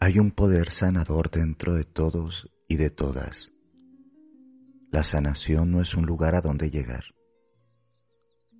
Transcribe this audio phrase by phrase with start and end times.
[0.00, 3.52] Hay un poder sanador dentro de todos y de todas.
[4.92, 7.02] La sanación no es un lugar a donde llegar,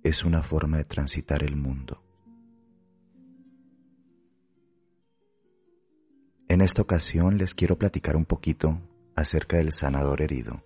[0.03, 2.03] es una forma de transitar el mundo.
[6.49, 8.81] En esta ocasión les quiero platicar un poquito
[9.15, 10.65] acerca del sanador herido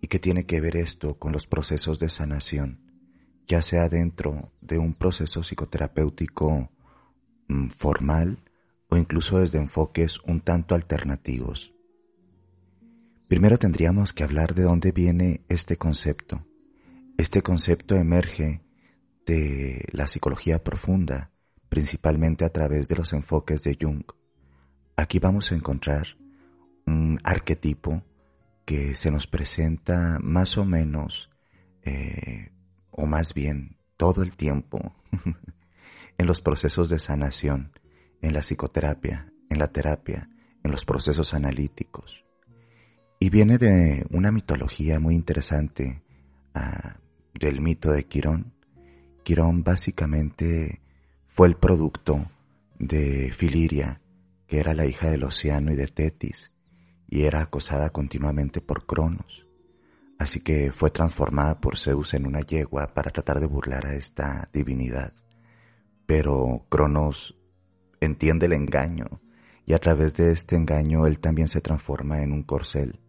[0.00, 2.80] y qué tiene que ver esto con los procesos de sanación,
[3.46, 6.70] ya sea dentro de un proceso psicoterapéutico
[7.48, 8.38] mm, formal
[8.94, 11.74] o incluso desde enfoques un tanto alternativos.
[13.26, 16.46] Primero tendríamos que hablar de dónde viene este concepto.
[17.18, 18.62] Este concepto emerge
[19.26, 21.32] de la psicología profunda,
[21.68, 24.04] principalmente a través de los enfoques de Jung.
[24.96, 26.06] Aquí vamos a encontrar
[26.86, 28.04] un arquetipo
[28.64, 31.30] que se nos presenta más o menos,
[31.82, 32.52] eh,
[32.92, 34.94] o más bien todo el tiempo,
[36.18, 37.72] en los procesos de sanación
[38.24, 40.30] en la psicoterapia, en la terapia,
[40.62, 42.24] en los procesos analíticos.
[43.20, 46.02] Y viene de una mitología muy interesante
[46.54, 46.96] ah,
[47.38, 48.54] del mito de Quirón.
[49.24, 50.80] Quirón básicamente
[51.26, 52.30] fue el producto
[52.78, 54.00] de Filiria,
[54.46, 56.50] que era la hija del Océano y de Tetis,
[57.06, 59.46] y era acosada continuamente por Cronos.
[60.18, 64.48] Así que fue transformada por Zeus en una yegua para tratar de burlar a esta
[64.52, 65.12] divinidad.
[66.06, 67.36] Pero Cronos
[68.04, 69.20] entiende el engaño
[69.66, 73.00] y a través de este engaño él también se transforma en un corcel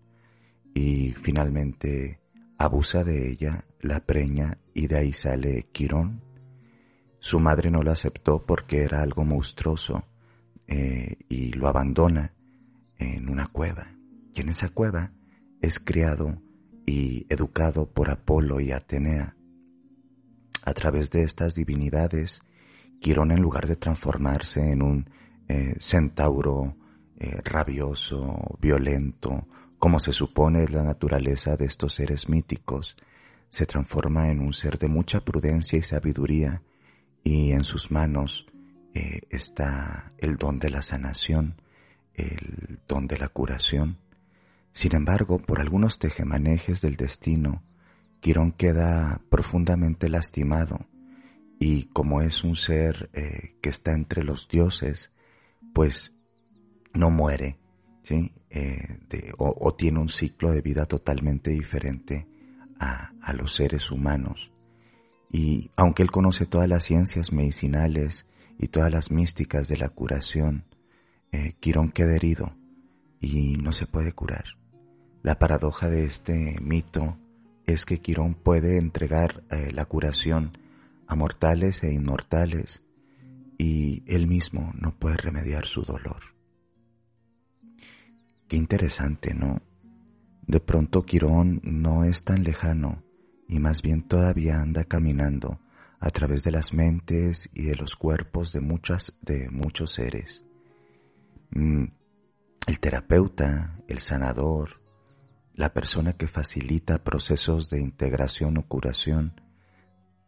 [0.73, 2.19] y finalmente
[2.57, 6.21] abusa de ella, la preña y de ahí sale Quirón.
[7.19, 10.05] Su madre no lo aceptó porque era algo monstruoso
[10.67, 12.33] eh, y lo abandona
[12.97, 13.87] en una cueva.
[14.33, 15.11] Y en esa cueva
[15.61, 16.41] es criado
[16.85, 19.35] y educado por Apolo y Atenea.
[20.63, 22.41] A través de estas divinidades
[22.99, 25.09] Quirón en lugar de transformarse en un
[25.47, 26.75] eh, centauro
[27.19, 29.47] eh, rabioso, violento,
[29.77, 32.95] como se supone la naturaleza de estos seres míticos,
[33.49, 36.61] se transforma en un ser de mucha prudencia y sabiduría
[37.23, 38.45] y en sus manos
[38.93, 41.61] eh, está el don de la sanación,
[42.15, 43.99] el don de la curación.
[44.71, 47.63] Sin embargo, por algunos tejemanejes del destino,
[48.19, 50.87] Quirón queda profundamente lastimado
[51.59, 55.11] y como es un ser eh, que está entre los dioses,
[55.73, 56.13] pues
[56.93, 57.59] no muere,
[58.03, 58.33] ¿sí?
[58.49, 62.27] Eh, o, tiene un ciclo de vida totalmente diferente
[62.79, 64.51] a, los seres humanos.
[65.29, 68.27] Y aunque él conoce todas las ciencias medicinales
[68.57, 70.65] y todas las místicas de la curación,
[71.31, 72.55] eh, Quirón queda herido
[73.19, 74.45] y no se puede curar.
[75.21, 77.17] La paradoja de este mito
[77.65, 80.57] es que Quirón puede entregar la curación
[81.07, 82.81] a mortales e inmortales,
[83.57, 86.35] y él mismo no puede remediar su dolor.
[88.47, 89.61] Qué interesante, ¿no?
[90.47, 93.03] De pronto Quirón no es tan lejano
[93.47, 95.59] y más bien todavía anda caminando
[95.99, 100.43] a través de las mentes y de los cuerpos de muchas de muchos seres.
[101.51, 101.85] Mm,
[102.67, 104.81] el terapeuta, el sanador,
[105.53, 109.41] la persona que facilita procesos de integración o curación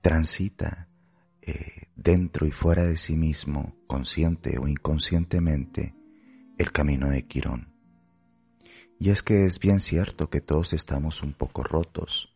[0.07, 0.88] transita
[1.41, 5.95] eh, dentro y fuera de sí mismo, consciente o inconscientemente,
[6.57, 7.73] el camino de Quirón.
[8.97, 12.34] Y es que es bien cierto que todos estamos un poco rotos,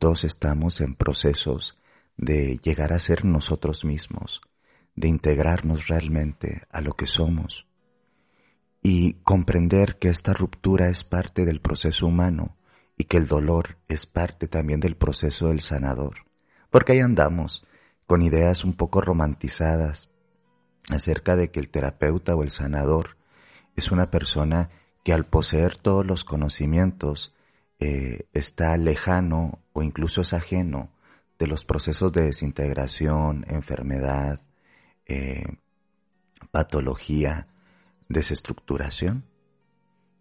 [0.00, 1.78] todos estamos en procesos
[2.16, 4.40] de llegar a ser nosotros mismos,
[4.96, 7.68] de integrarnos realmente a lo que somos
[8.82, 12.56] y comprender que esta ruptura es parte del proceso humano
[12.98, 16.31] y que el dolor es parte también del proceso del sanador
[16.72, 17.64] porque ahí andamos
[18.06, 20.10] con ideas un poco romantizadas
[20.90, 23.18] acerca de que el terapeuta o el sanador
[23.76, 24.70] es una persona
[25.04, 27.34] que al poseer todos los conocimientos
[27.78, 30.90] eh, está lejano o incluso es ajeno
[31.38, 34.40] de los procesos de desintegración, enfermedad,
[35.06, 35.44] eh,
[36.50, 37.48] patología,
[38.08, 39.24] desestructuración.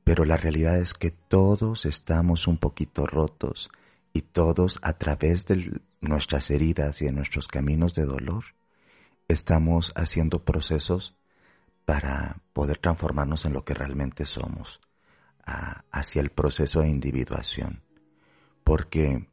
[0.04, 3.70] Pero la realidad es que todos estamos un poquito rotos
[4.12, 8.44] y todos a través del nuestras heridas y en nuestros caminos de dolor,
[9.28, 11.16] estamos haciendo procesos
[11.86, 14.82] para poder transformarnos en lo que realmente somos,
[15.92, 17.84] hacia el proceso de individuación.
[18.64, 19.28] Porque,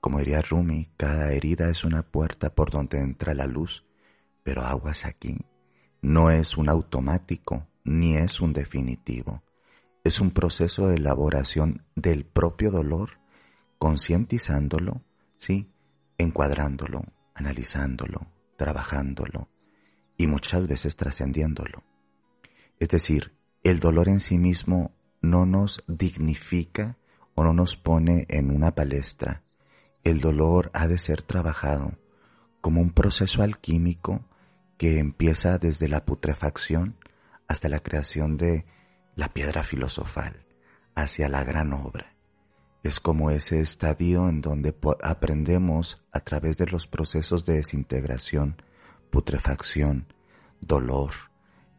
[0.00, 3.84] como diría Rumi, cada herida es una puerta por donde entra la luz,
[4.42, 5.38] pero aguas aquí.
[6.02, 9.42] No es un automático, ni es un definitivo.
[10.04, 13.18] Es un proceso de elaboración del propio dolor,
[13.78, 15.02] concientizándolo,
[15.38, 15.70] ¿sí?
[16.18, 17.02] Encuadrándolo,
[17.34, 18.26] analizándolo,
[18.56, 19.48] trabajándolo
[20.16, 21.82] y muchas veces trascendiéndolo.
[22.78, 26.98] Es decir, el dolor en sí mismo no nos dignifica
[27.34, 29.42] o no nos pone en una palestra.
[30.04, 31.98] El dolor ha de ser trabajado
[32.60, 34.28] como un proceso alquímico
[34.78, 36.96] que empieza desde la putrefacción
[37.48, 38.64] hasta la creación de
[39.16, 40.46] la piedra filosofal,
[40.94, 42.13] hacia la gran obra.
[42.84, 48.60] Es como ese estadio en donde aprendemos a través de los procesos de desintegración,
[49.10, 50.12] putrefacción,
[50.60, 51.12] dolor,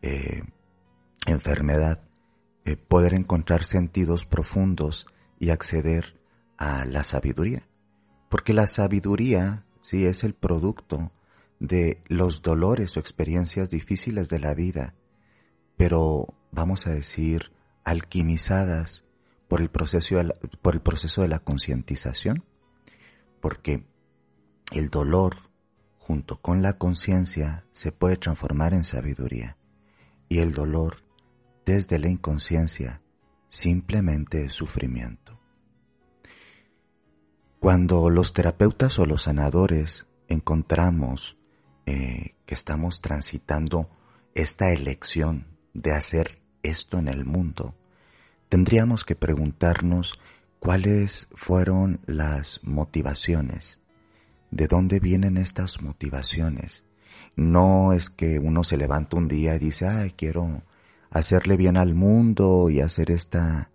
[0.01, 0.41] eh,
[1.27, 2.01] enfermedad,
[2.65, 5.05] eh, poder encontrar sentidos profundos
[5.39, 6.19] y acceder
[6.57, 7.67] a la sabiduría.
[8.27, 11.11] Porque la sabiduría sí es el producto
[11.59, 14.95] de los dolores o experiencias difíciles de la vida,
[15.77, 17.51] pero vamos a decir
[17.83, 19.04] alquimizadas
[19.47, 22.43] por el proceso de la, por el proceso de la concientización,
[23.41, 23.85] porque
[24.71, 25.37] el dolor
[25.97, 29.57] junto con la conciencia se puede transformar en sabiduría
[30.29, 31.03] y el dolor
[31.65, 33.01] desde la inconsciencia
[33.49, 35.39] simplemente es sufrimiento.
[37.59, 41.37] Cuando los terapeutas o los sanadores encontramos
[41.85, 43.89] eh, que estamos transitando
[44.35, 47.75] esta elección de hacer esto en el mundo,
[48.55, 50.17] tendríamos que preguntarnos
[50.59, 53.81] cuáles fueron las motivaciones,
[54.49, 56.85] de dónde vienen estas motivaciones.
[57.35, 60.63] No es que uno se levanta un día y dice, ay, quiero
[61.09, 63.71] hacerle bien al mundo y hacer esta,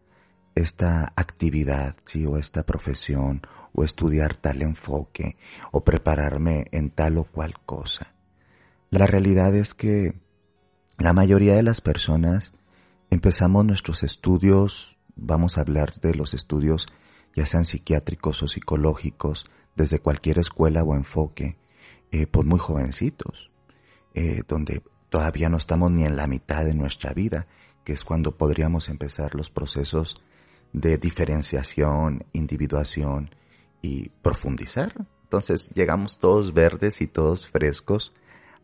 [0.55, 2.25] esta actividad, ¿sí?
[2.25, 3.43] o esta profesión,
[3.75, 5.37] o estudiar tal enfoque,
[5.73, 8.15] o prepararme en tal o cual cosa.
[8.89, 10.15] La realidad es que
[10.97, 12.55] la mayoría de las personas
[13.11, 16.87] empezamos nuestros estudios, vamos a hablar de los estudios
[17.35, 19.45] ya sean psiquiátricos o psicológicos,
[19.77, 21.57] desde cualquier escuela o enfoque,
[22.11, 23.51] eh, pues muy jovencitos,
[24.15, 27.47] eh, donde todavía no estamos ni en la mitad de nuestra vida,
[27.85, 30.15] que es cuando podríamos empezar los procesos
[30.73, 33.35] de diferenciación, individuación
[33.81, 35.07] y profundizar.
[35.23, 38.13] Entonces llegamos todos verdes y todos frescos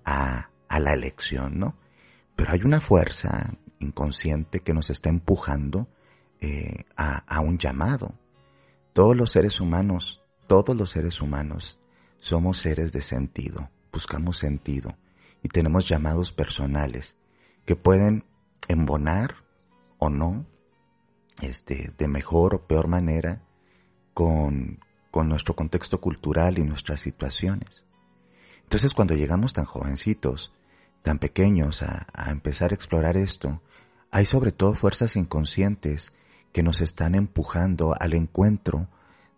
[0.05, 1.77] a, a la elección, ¿no?
[2.35, 5.89] Pero hay una fuerza inconsciente que nos está empujando
[6.41, 8.15] eh, a, a un llamado.
[8.93, 11.79] Todos los seres humanos, todos los seres humanos
[12.19, 14.97] somos seres de sentido, buscamos sentido
[15.43, 17.17] y tenemos llamados personales
[17.65, 18.25] que pueden
[18.69, 19.37] embonar
[19.99, 20.47] o no,
[21.41, 23.43] este, de mejor o peor manera
[24.15, 24.81] con,
[25.11, 27.85] con nuestro contexto cultural y nuestras situaciones.
[28.63, 30.53] Entonces cuando llegamos tan jovencitos,
[31.07, 33.63] tan pequeños a, a empezar a explorar esto,
[34.11, 36.13] hay sobre todo fuerzas inconscientes
[36.53, 38.89] que nos están empujando al encuentro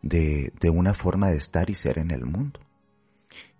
[0.00, 2.61] de, de una forma de estar y ser en el mundo.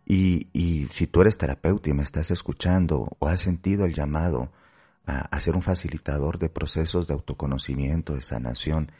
[0.07, 4.53] Y, y si tú eres terapeuta y me estás escuchando o has sentido el llamado
[5.05, 8.91] a, ser un facilitador de procesos de autoconocimiento, de sanación,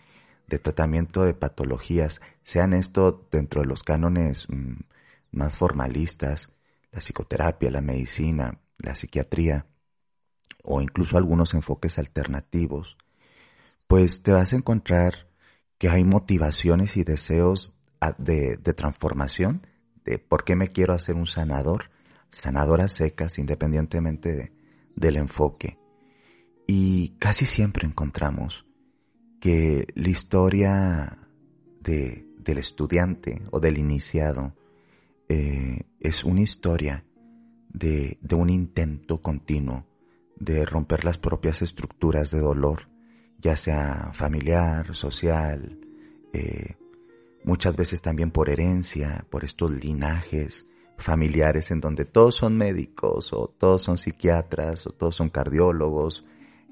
[0.49, 4.81] de tratamiento de patologías, sean esto dentro de los cánones mm,
[5.33, 6.53] más formalistas,
[6.93, 9.67] la psicoterapia, la medicina, la psiquiatría,
[10.63, 12.97] o incluso algunos enfoques alternativos,
[13.87, 15.29] pues te vas a encontrar
[15.79, 17.75] que hay motivaciones y deseos
[18.19, 19.63] de, de transformación
[20.17, 21.91] por qué me quiero hacer un sanador,
[22.31, 24.53] sanadoras secas independientemente
[24.97, 25.79] del enfoque.
[26.67, 28.65] Y casi siempre encontramos
[29.41, 31.19] que la historia
[31.81, 34.55] del estudiante o del iniciado
[35.29, 37.05] eh, es una historia
[37.69, 39.87] de, un intento continuo
[40.37, 42.89] de romper las propias estructuras de dolor,
[43.39, 45.79] ya sea familiar, social,
[46.33, 46.77] eh,
[47.45, 53.55] muchas veces también por herencia, por estos linajes familiares en donde todos son médicos o
[53.57, 56.25] todos son psiquiatras o todos son cardiólogos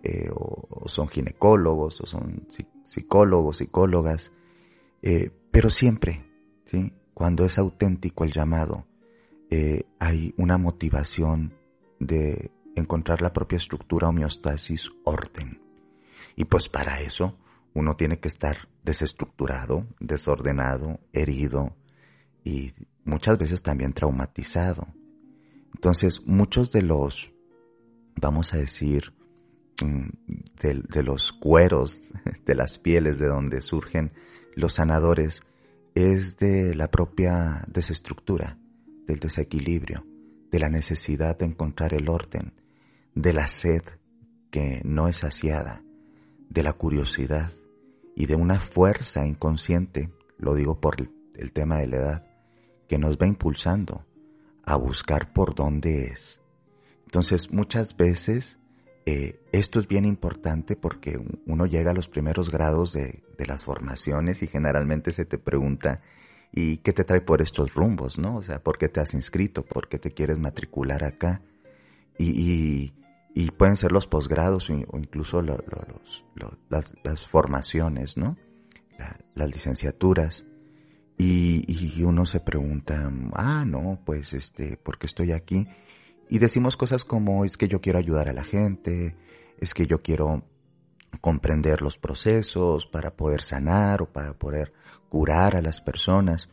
[0.03, 2.47] eh, o, son ginecólogos o son
[2.85, 4.33] psicólogos, psicólogas,
[5.03, 6.25] eh, pero siempre,
[6.65, 6.93] ¿sí?
[7.15, 8.87] cuando es auténtico el llamado,
[9.51, 11.55] eh, hay una motivación
[12.01, 15.61] de encontrar la propia estructura, homeostasis, orden.
[16.37, 17.39] Y pues para eso
[17.75, 21.77] uno tiene que estar desestructurado, desordenado, herido
[22.45, 22.73] y
[23.05, 24.87] muchas veces también traumatizado.
[25.75, 27.31] Entonces, muchos de los,
[28.21, 29.13] vamos a decir,
[29.83, 30.09] mm,
[30.63, 32.13] de, los cueros,
[32.47, 34.13] de las pieles de donde surgen
[34.55, 35.43] los sanadores,
[35.95, 38.59] es de la propia desestructura,
[39.07, 40.05] del desequilibrio,
[40.51, 42.55] de la necesidad de encontrar el orden,
[43.15, 43.83] de la sed
[44.51, 45.83] que no es saciada,
[46.49, 47.53] de la curiosidad
[48.15, 50.97] y de una fuerza inconsciente, lo digo por
[51.35, 52.27] el tema de la edad,
[52.89, 54.07] que nos va impulsando
[54.65, 56.41] a buscar por dónde es.
[57.05, 58.59] Entonces, muchas veces
[59.07, 64.43] eh, esto es bien importante porque uno llega a los primeros grados de, las formaciones
[64.43, 66.01] y generalmente se te pregunta,
[66.53, 68.19] ¿y qué te trae por estos rumbos?
[68.19, 68.37] ¿no?
[68.37, 69.65] O sea, ¿por qué te has inscrito?
[69.65, 71.43] ¿Por qué te quieres matricular acá?
[72.19, 72.93] Y,
[73.59, 78.37] pueden ser los posgrados o incluso las, formaciones, ¿no?
[79.35, 80.45] las licenciaturas.
[81.19, 85.67] Y, uno se pregunta, ah, no, pues este, ¿por qué estoy aquí?
[86.29, 89.17] Y decimos cosas como, es que yo quiero ayudar a la gente,
[89.59, 90.45] es que yo quiero
[91.21, 94.73] comprender los procesos para poder sanar o para poder
[95.09, 96.49] curar a las personas.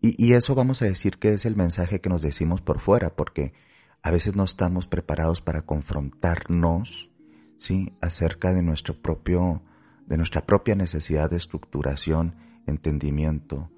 [0.00, 3.16] Y, y eso vamos a decir que es el mensaje que nos decimos por fuera,
[3.16, 3.54] porque
[4.02, 7.10] a veces no estamos preparados para confrontarnos,
[7.56, 7.96] ¿sí?
[8.02, 9.62] Acerca de nuestro propio,
[10.06, 13.70] de nuestra propia necesidad de estructuración entendimiento,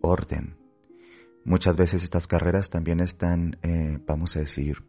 [0.00, 0.56] orden.
[1.44, 4.84] Muchas veces estas carreras también están, eh, vamos a decir,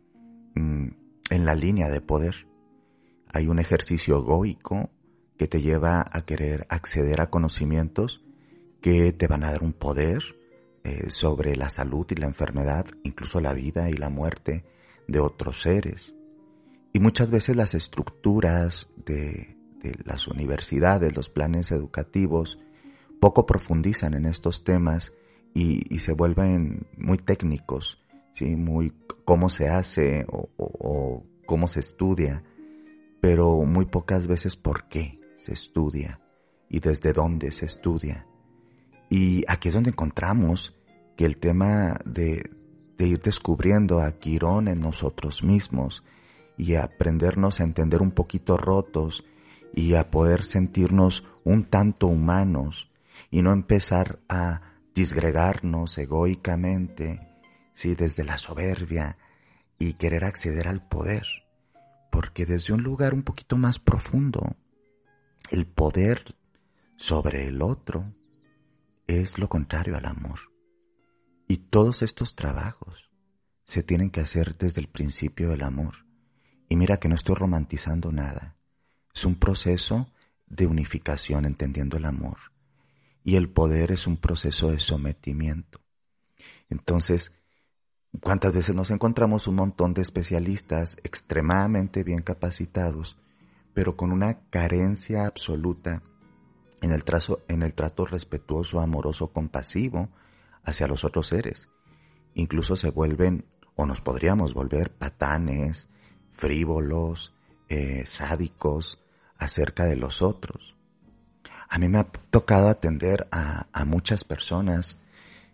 [0.56, 0.88] mm,
[1.30, 2.48] en la línea de poder.
[3.34, 4.90] Hay un ejercicio egoico
[5.38, 8.24] que te lleva a querer acceder a conocimientos
[8.82, 10.22] que te van a dar un poder
[10.84, 14.66] eh, sobre la salud y la enfermedad, incluso la vida y la muerte
[15.08, 16.14] de otros seres.
[16.94, 19.56] Y muchas veces las estructuras de
[20.04, 22.60] las universidades, los planes educativos,
[23.22, 25.14] poco profundizan en estos temas
[25.54, 28.56] y, se vuelven muy técnicos, ¿sí?
[28.56, 28.94] muy
[29.26, 32.44] cómo se hace o, cómo se estudia,
[33.22, 36.20] pero muy pocas veces por qué se estudia
[36.68, 38.26] y desde dónde se estudia.
[39.10, 40.76] Y aquí es donde encontramos
[41.16, 42.50] que el tema de,
[42.98, 46.04] de ir descubriendo a Quirón en nosotros mismos
[46.58, 49.24] y aprendernos a entender un poquito rotos
[49.74, 52.92] y a poder sentirnos un tanto humanos
[53.30, 54.62] y no empezar a
[54.94, 57.20] disgregarnos egoicamente,
[57.74, 59.18] sí, desde la soberbia
[59.80, 61.26] y querer acceder al poder,
[62.12, 64.56] porque desde un lugar un poquito más profundo,
[65.50, 66.36] el poder
[66.98, 68.14] sobre el otro
[69.08, 70.40] es lo contrario al amor.
[71.48, 73.10] Y todos estos trabajos
[73.66, 76.06] se tienen que hacer desde el principio del amor.
[76.70, 78.56] Y mira que no estoy romantizando nada.
[79.14, 80.12] Es un proceso
[80.46, 82.38] de unificación entendiendo el amor
[83.24, 85.82] y el poder es un proceso de sometimiento.
[86.70, 87.32] Entonces,
[88.20, 93.18] ¿cuántas veces nos encontramos un montón de especialistas extremadamente bien capacitados,
[93.74, 96.04] pero con una carencia absoluta
[96.82, 100.10] en el, trazo, en el trato respetuoso, amoroso, compasivo
[100.64, 101.70] hacia los otros seres?
[102.34, 105.88] Incluso se vuelven, o nos podríamos volver, patanes,
[106.32, 107.34] frívolos,
[107.70, 109.02] eh, sádicos
[109.38, 110.76] acerca de los otros.
[111.70, 114.98] A mí me ha tocado atender a, muchas personas,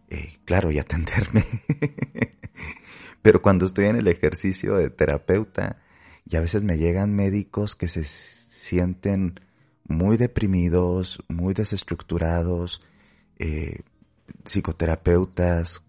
[0.09, 1.45] eh, claro, y atenderme.
[3.21, 5.81] Pero cuando estoy en el ejercicio de terapeuta,
[6.25, 9.39] y a veces me llegan médicos que se sienten
[9.85, 12.81] muy deprimidos, muy desestructurados,
[13.37, 13.81] eh,
[14.43, 15.81] psicoterapeutas,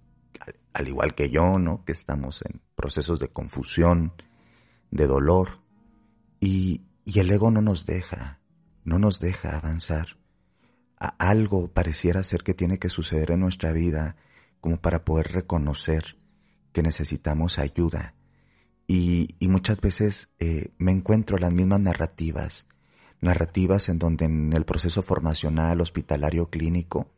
[0.73, 1.85] al, igual que yo, ¿no?
[1.85, 4.13] Que estamos en procesos de confusión,
[4.91, 5.61] de dolor,
[6.41, 6.83] y
[7.15, 8.39] el ego no nos deja
[8.89, 10.18] no nos deja avanzar.
[10.99, 14.17] Algo pareciera ser que tiene que suceder en nuestra vida
[14.61, 16.17] como para poder reconocer
[16.73, 18.15] que necesitamos ayuda.
[18.87, 22.67] Y, muchas veces eh, me encuentro las mismas narrativas,
[23.21, 27.11] narrativas en donde en el proceso formacional, hospitalario, clínico,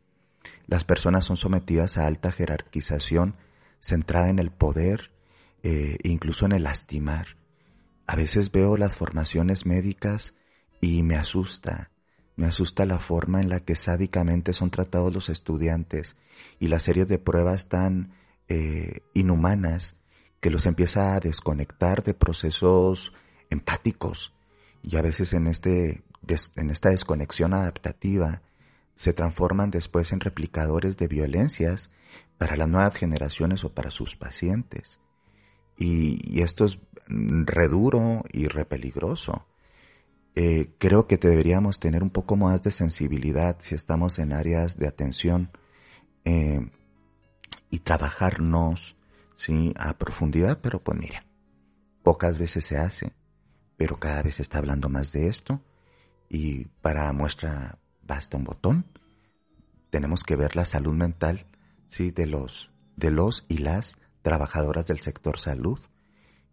[0.67, 3.35] las personas son sometidas a alta jerarquización
[3.79, 5.11] centrada en el poder,
[5.63, 7.37] eh, incluso en el lastimar.
[8.05, 10.33] A veces veo las formaciones médicas
[10.81, 11.90] y me asusta,
[12.41, 16.15] me asusta la forma en la que sádicamente son tratados los estudiantes
[16.59, 18.15] y la serie de pruebas tan
[18.47, 19.95] eh, inhumanas
[20.39, 23.13] que los empieza a desconectar de procesos
[23.51, 24.33] empáticos
[24.81, 26.03] y a veces en, este,
[26.55, 28.41] en esta desconexión adaptativa
[28.95, 31.91] se transforman después en replicadores de violencias
[32.39, 34.99] para las nuevas generaciones o para sus pacientes.
[35.77, 39.45] Y, esto es reduro y repeligroso.
[40.35, 44.87] Eh, creo que deberíamos tener un poco más de sensibilidad si estamos en áreas de
[44.87, 45.51] atención.
[46.25, 46.69] Eh,
[47.71, 48.97] y trabajarnos,
[49.35, 51.25] sí, a profundidad, pero pues mira,
[52.03, 53.13] pocas veces se hace,
[53.77, 55.61] pero cada vez se está hablando más de esto
[56.29, 58.85] y para muestra basta un botón.
[59.89, 61.47] Tenemos que ver la salud mental,
[61.87, 65.79] sí, de los, de los y las trabajadoras del sector salud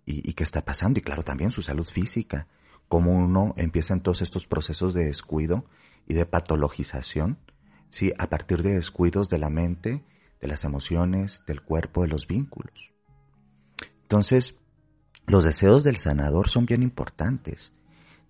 [0.06, 2.46] y, y qué está pasando y claro también su salud física,
[2.88, 5.66] cómo uno empieza todos estos procesos de descuido
[6.06, 7.38] y de patologización,
[7.90, 10.04] sí, a partir de descuidos de la mente,
[10.40, 12.92] de las emociones, del cuerpo, de los vínculos.
[14.02, 14.54] Entonces,
[15.26, 17.72] los deseos del sanador son bien importantes.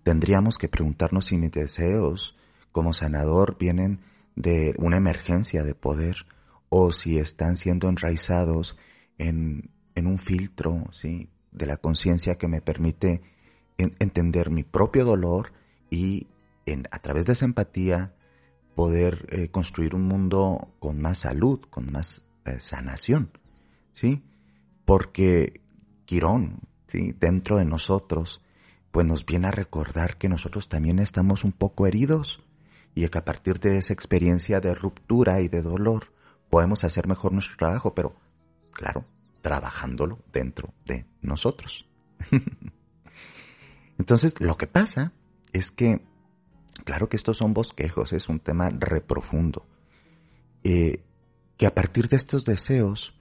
[0.03, 2.35] Tendríamos que preguntarnos si mis deseos
[2.71, 4.01] como sanador vienen
[4.35, 6.25] de una emergencia de poder
[6.67, 8.77] o si están siendo enraizados
[9.17, 11.29] en, en un filtro ¿sí?
[11.51, 13.21] de la conciencia que me permite
[13.79, 15.53] entender mi propio dolor
[15.89, 16.27] y
[16.65, 18.13] en, a través de esa empatía
[18.75, 23.31] poder eh, construir un mundo con más salud, con más eh, sanación,
[23.93, 24.23] ¿sí?
[24.85, 25.61] Porque
[26.05, 27.13] Quirón, ¿sí?
[27.19, 28.41] Dentro de nosotros,
[28.91, 32.41] pues nos viene a recordar que nosotros también estamos un poco heridos
[32.95, 36.13] y que a partir de esa experiencia de ruptura y de dolor
[36.49, 38.15] podemos hacer mejor nuestro trabajo, pero
[38.71, 39.05] claro,
[39.41, 41.85] trabajándolo dentro de nosotros.
[43.99, 45.11] Entonces, lo que pasa
[45.51, 46.01] es que,
[46.85, 49.67] claro que estos son bosquejos, es un tema reprofundo,
[50.63, 51.03] eh,
[51.57, 53.13] que a partir de estos deseos,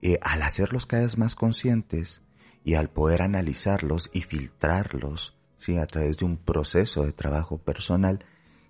[0.00, 2.22] eh, al hacerlos cada vez más conscientes
[2.64, 5.76] y al poder analizarlos y filtrarlos, ¿sí?
[5.76, 8.24] a través de un proceso de trabajo personal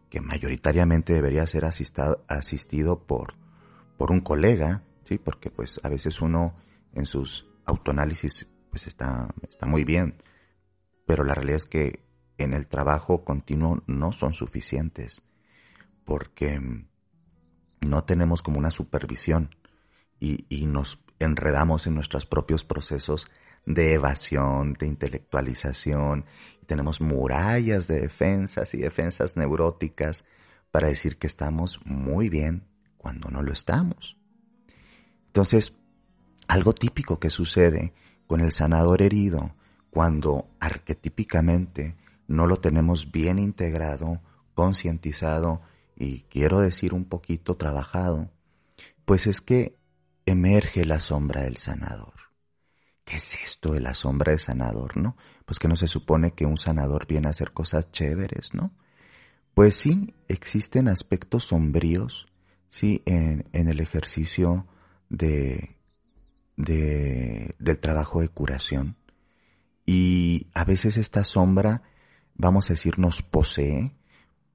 [0.08, 3.34] que mayoritariamente debería ser asistado, asistido por,
[3.98, 5.18] por un colega, ¿sí?
[5.18, 6.56] porque pues a veces uno
[6.94, 10.16] en sus autoanálisis pues está, está muy bien,
[11.06, 12.04] pero la realidad es que
[12.38, 15.22] en el trabajo continuo no son suficientes
[16.04, 16.60] porque
[17.80, 19.54] no tenemos como una supervisión
[20.18, 23.28] y, y nos enredamos en nuestros propios procesos
[23.66, 26.24] de evasión, de intelectualización,
[26.60, 30.24] y tenemos murallas de defensas y defensas neuróticas
[30.70, 32.64] para decir que estamos muy bien
[32.96, 34.16] cuando no lo estamos.
[35.26, 35.74] Entonces,
[36.48, 37.94] algo típico que sucede
[38.26, 39.54] con el sanador herido
[39.92, 44.22] cuando arquetípicamente no lo tenemos bien integrado,
[44.54, 45.60] concientizado
[45.94, 48.30] y quiero decir un poquito trabajado,
[49.04, 49.76] pues es que
[50.24, 52.14] emerge la sombra del sanador.
[53.04, 55.14] ¿Qué es esto de la sombra del sanador, no?
[55.44, 58.72] Pues que no se supone que un sanador viene a hacer cosas chéveres, ¿no?
[59.52, 62.28] Pues sí, existen aspectos sombríos,
[62.70, 64.66] sí, en, el ejercicio
[65.10, 65.76] de,
[66.56, 68.96] de, del trabajo de curación
[69.84, 71.82] y a veces esta sombra,
[72.34, 73.92] vamos a decir, nos posee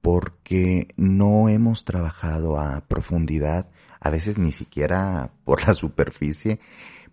[0.00, 3.68] porque no hemos trabajado a profundidad,
[4.00, 6.60] a veces ni siquiera por la superficie,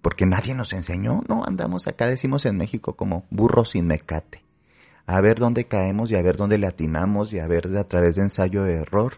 [0.02, 4.44] porque nadie nos enseñó, no, andamos acá, decimos en México como burro sin mecate,
[5.08, 8.16] a ver dónde caemos y a ver dónde le atinamos y a ver a través
[8.16, 9.16] de ensayo de error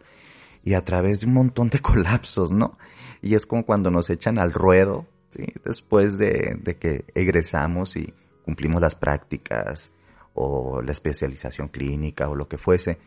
[0.64, 2.78] y a través de un montón de colapsos, ¿no?
[3.22, 5.06] Y es como cuando nos echan al ruedo,
[5.36, 5.46] ¿sí?
[5.66, 8.14] Después de, de que egresamos y
[8.48, 9.92] cumplimos las prácticas
[10.34, 12.98] o la especialización clínica o lo que fuese.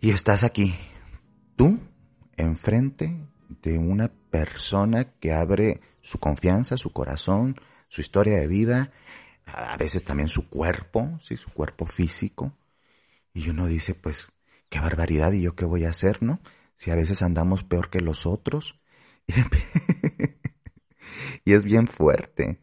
[0.00, 0.74] Y estás aquí,
[1.54, 1.78] tú,
[2.36, 3.24] enfrente
[3.62, 7.54] de una persona que abre su confianza, su corazón,
[7.88, 8.90] su historia de vida,
[9.46, 11.36] a veces también su cuerpo, ¿sí?
[11.36, 12.52] su cuerpo físico.
[13.32, 14.26] Y uno dice, pues,
[14.68, 16.40] qué barbaridad, ¿y yo qué voy a hacer, no?
[16.74, 18.80] Si a veces andamos peor que los otros.
[21.44, 22.58] y es bien fuerte.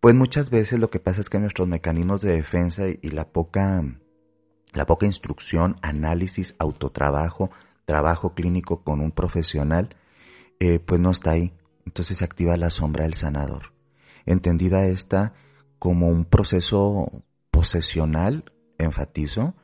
[0.00, 3.84] Pues muchas veces lo que pasa es que nuestros mecanismos de defensa y la poca,
[4.72, 7.50] la poca instrucción, análisis, autotrabajo,
[7.84, 9.90] trabajo clínico con un profesional,
[10.58, 11.52] eh, pues no está ahí.
[11.84, 13.74] Entonces se activa la sombra del sanador.
[14.24, 15.34] Entendida esta
[15.78, 19.54] como un proceso posesional, enfatizo,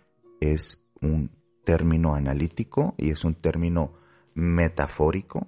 [0.40, 1.30] es un
[1.64, 3.94] término analítico y es un término
[4.34, 5.46] metafórico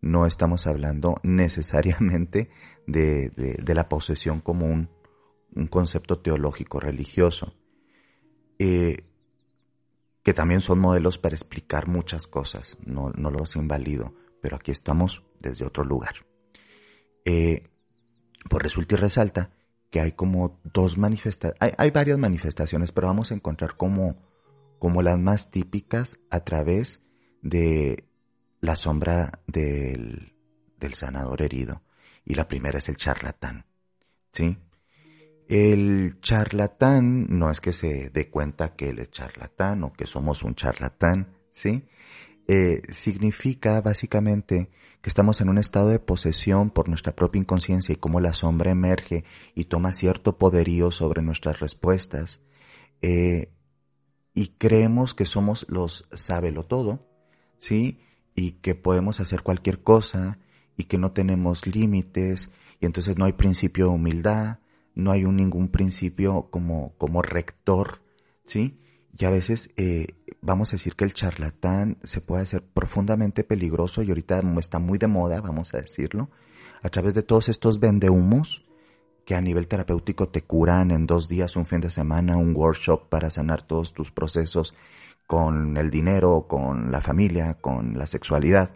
[0.00, 2.50] no estamos hablando necesariamente
[2.86, 4.88] de, de, la posesión como un,
[5.68, 7.54] concepto teológico religioso,
[8.58, 9.04] eh,
[10.22, 15.22] que también son modelos para explicar muchas cosas, no, no los invalido, pero aquí estamos
[15.40, 16.14] desde otro lugar.
[17.24, 17.68] Eh,
[18.48, 19.50] pues resulta y resalta
[19.90, 24.16] que hay como dos manifestaciones, hay, hay, varias manifestaciones, pero vamos a encontrar como,
[24.78, 27.02] como las más típicas a través
[27.42, 28.09] de
[28.60, 30.34] la sombra del,
[30.78, 31.82] del sanador herido.
[32.24, 33.66] Y la primera es el charlatán.
[34.32, 34.58] ¿Sí?
[35.48, 40.44] El charlatán no es que se dé cuenta que él es charlatán o que somos
[40.44, 41.88] un charlatán, ¿sí?
[42.52, 44.70] eh, significa básicamente
[45.00, 48.72] que estamos en un estado de posesión por nuestra propia inconsciencia y cómo la sombra
[48.72, 52.42] emerge y toma cierto poderío sobre nuestras respuestas.
[53.02, 53.52] Eh,
[54.34, 57.08] y creemos que somos los sábelo todo,
[57.58, 58.00] ¿sí?
[58.40, 60.38] Y que podemos hacer cualquier cosa
[60.74, 62.50] y que no tenemos límites
[62.80, 64.60] y entonces no hay principio de humildad,
[64.94, 68.00] no hay un, ningún principio como, como rector,
[68.46, 68.80] ¿sí?
[69.18, 70.06] Y a veces eh,
[70.40, 74.96] vamos a decir que el charlatán se puede hacer profundamente peligroso y ahorita está muy
[74.96, 76.30] de moda, vamos a decirlo,
[76.82, 78.64] a través de todos estos vendehumos
[79.26, 83.10] que a nivel terapéutico te curan en dos días, un fin de semana, un workshop
[83.10, 84.72] para sanar todos tus procesos
[85.30, 88.72] con el dinero, con la familia, con la sexualidad.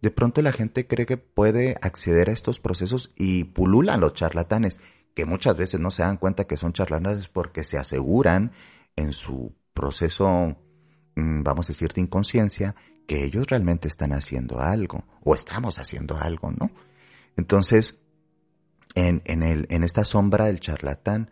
[0.00, 4.80] De pronto la gente cree que puede acceder a estos procesos y pululan los charlatanes,
[5.14, 8.50] que muchas veces no se dan cuenta que son charlatanes porque se aseguran
[8.96, 10.56] en su proceso,
[11.14, 12.74] mm, vamos a decir, de inconsciencia,
[13.06, 16.72] que ellos realmente están haciendo algo, o estamos haciendo algo, ¿no?
[17.36, 18.00] Entonces,
[18.96, 21.30] en, en, el, en esta sombra del charlatán,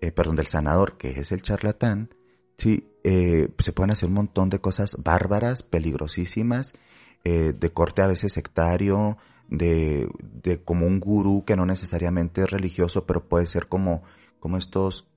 [0.00, 2.15] eh, perdón, del sanador, que es el charlatán,
[2.58, 6.72] sí, eh, se pueden hacer un montón de cosas bárbaras, peligrosísimas,
[7.24, 10.08] eh, de corte a veces sectario, de,
[10.42, 14.02] de como un gurú que no necesariamente es religioso, pero puede ser como,
[14.40, 15.08] como estos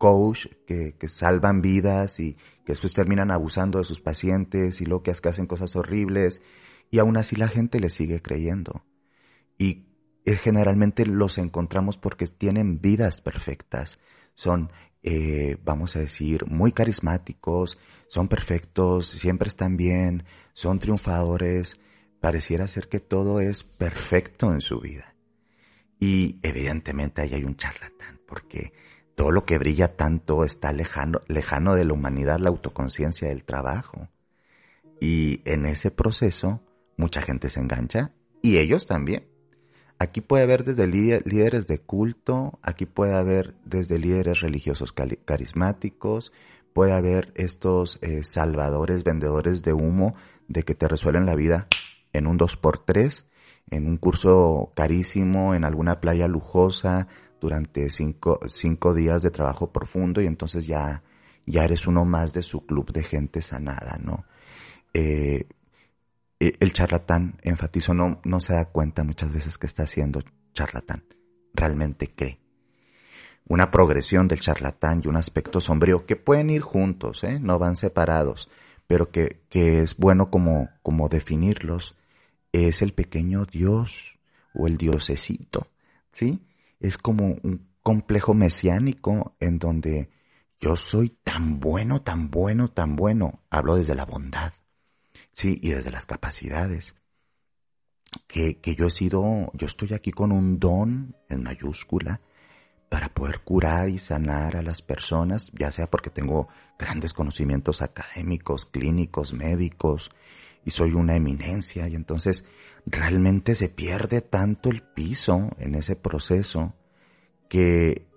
[0.00, 5.02] coach que, que, salvan vidas y que después terminan abusando de sus pacientes y lo
[5.02, 6.40] que, hacen cosas horribles
[6.90, 8.82] y aún así la gente le sigue creyendo.
[9.58, 9.84] Y
[10.24, 13.98] generalmente los encontramos porque tienen vidas perfectas,
[14.34, 14.70] son,
[15.02, 21.80] eh, vamos a decir, muy carismáticos, son perfectos, siempre están bien, son triunfadores,
[22.20, 25.14] pareciera ser que todo es perfecto en su vida.
[25.98, 28.72] Y evidentemente ahí hay un charlatán, porque
[29.14, 34.08] todo lo que brilla tanto está lejano, lejano de la humanidad, la autoconciencia del trabajo.
[35.00, 36.62] Y en ese proceso
[36.96, 39.29] mucha gente se engancha y ellos también.
[40.02, 46.32] Aquí puede haber desde líderes de culto, aquí puede haber desde líderes religiosos carismáticos,
[46.72, 50.14] puede haber estos eh, salvadores, vendedores de humo,
[50.48, 51.66] de que te resuelven la vida
[52.14, 53.26] en un 2x3,
[53.70, 57.06] en un curso carísimo, en alguna playa lujosa,
[57.38, 61.02] durante cinco, cinco días de trabajo profundo y entonces ya,
[61.44, 64.24] ya eres uno más de su club de gente sanada, ¿no?
[64.94, 65.46] Eh,
[66.40, 70.22] el charlatán, enfatizo, no, no se da cuenta muchas veces que está siendo
[70.52, 71.04] charlatán,
[71.52, 72.40] realmente cree.
[73.46, 77.38] Una progresión del charlatán y un aspecto sombrío que pueden ir juntos, ¿eh?
[77.40, 78.48] no van separados,
[78.86, 81.96] pero que, que es bueno como, como definirlos,
[82.52, 84.18] es el pequeño Dios
[84.54, 85.68] o el diosecito,
[86.10, 86.42] ¿sí?
[86.80, 90.10] es como un complejo mesiánico en donde
[90.58, 93.42] yo soy tan bueno, tan bueno, tan bueno.
[93.50, 94.52] Hablo desde la bondad,
[95.32, 96.94] sí, y desde las capacidades.
[98.26, 102.20] Que, que yo he sido, yo estoy aquí con un don en mayúscula
[102.90, 108.66] para poder curar y sanar a las personas, ya sea porque tengo grandes conocimientos académicos,
[108.66, 110.10] clínicos, médicos,
[110.64, 112.44] y soy una eminencia, y entonces
[112.84, 116.74] realmente se pierde tanto el piso en ese proceso
[117.48, 118.08] que,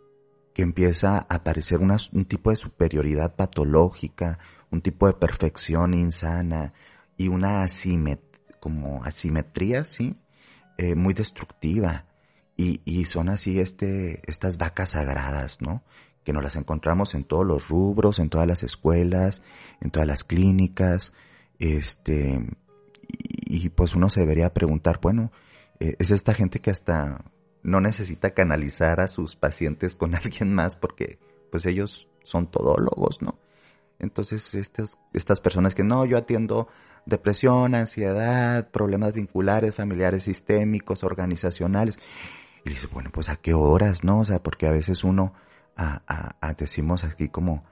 [0.56, 4.39] que empieza a aparecer un tipo de superioridad patológica,
[4.71, 6.73] un tipo de perfección insana
[7.17, 7.65] y una
[8.60, 10.17] como asimetría, ¿sí?
[10.78, 12.06] Eh, muy destructiva.
[12.56, 15.84] Y, y son así este, estas vacas sagradas, ¿no?
[16.23, 19.41] Que nos las encontramos en todos los rubros, en todas las escuelas,
[19.82, 21.13] en todas las clínicas,
[21.60, 22.39] este,
[23.08, 25.32] y, pues uno se debería preguntar, bueno,
[25.80, 27.23] eh, es esta gente que hasta
[27.62, 31.19] no necesita canalizar a sus pacientes con alguien más porque
[31.52, 33.39] pues ellos son todólogos, ¿no?
[33.99, 36.67] Entonces estas, estas personas que no, yo atiendo
[37.05, 41.97] depresión, ansiedad, problemas vinculares, familiares, sistémicos, organizacionales.
[42.65, 44.19] Y dice, bueno, pues a qué horas, ¿no?
[44.19, 45.33] O sea, porque a veces uno,
[45.75, 46.01] a,
[46.39, 47.65] a, decimos aquí como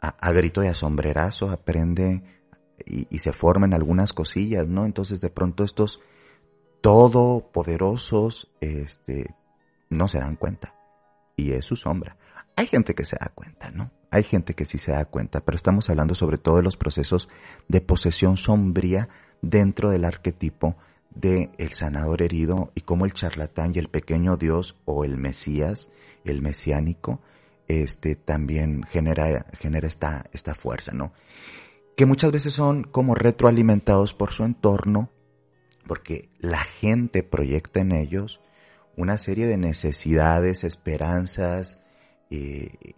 [0.00, 2.22] a, grito de asombrerazo, aprende
[2.86, 4.86] y, y, se forman algunas cosillas, ¿no?
[4.86, 6.00] Entonces de pronto estos
[6.80, 9.34] todopoderosos, este,
[9.90, 10.74] no se dan cuenta.
[11.36, 12.16] Y es su sombra.
[12.56, 13.90] Hay gente que se da cuenta, ¿no?
[14.10, 17.28] Hay gente que sí se da cuenta, pero estamos hablando sobre todo de los procesos
[17.68, 19.08] de posesión sombría
[19.40, 20.76] dentro del arquetipo
[21.14, 25.90] de el sanador herido y cómo el charlatán y el pequeño Dios o el Mesías,
[26.24, 27.20] el mesiánico,
[27.68, 31.12] este también genera, genera esta, esta fuerza, ¿no?
[31.96, 35.10] Que muchas veces son como retroalimentados por su entorno,
[35.86, 38.40] porque la gente proyecta en ellos
[38.96, 41.78] una serie de necesidades, esperanzas,
[42.30, 42.94] eh,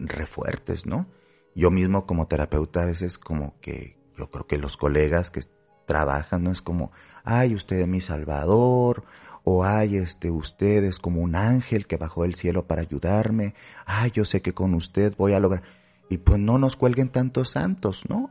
[0.00, 1.08] refuertes, ¿no?
[1.54, 5.42] Yo mismo como terapeuta a veces como que yo creo que los colegas que
[5.86, 6.92] trabajan no es como,
[7.24, 9.04] ay, usted es mi salvador,
[9.44, 13.54] o ay, este, usted es como un ángel que bajó del cielo para ayudarme,
[13.86, 15.62] ay, yo sé que con usted voy a lograr.
[16.08, 18.30] Y pues no nos cuelguen tantos santos, ¿no?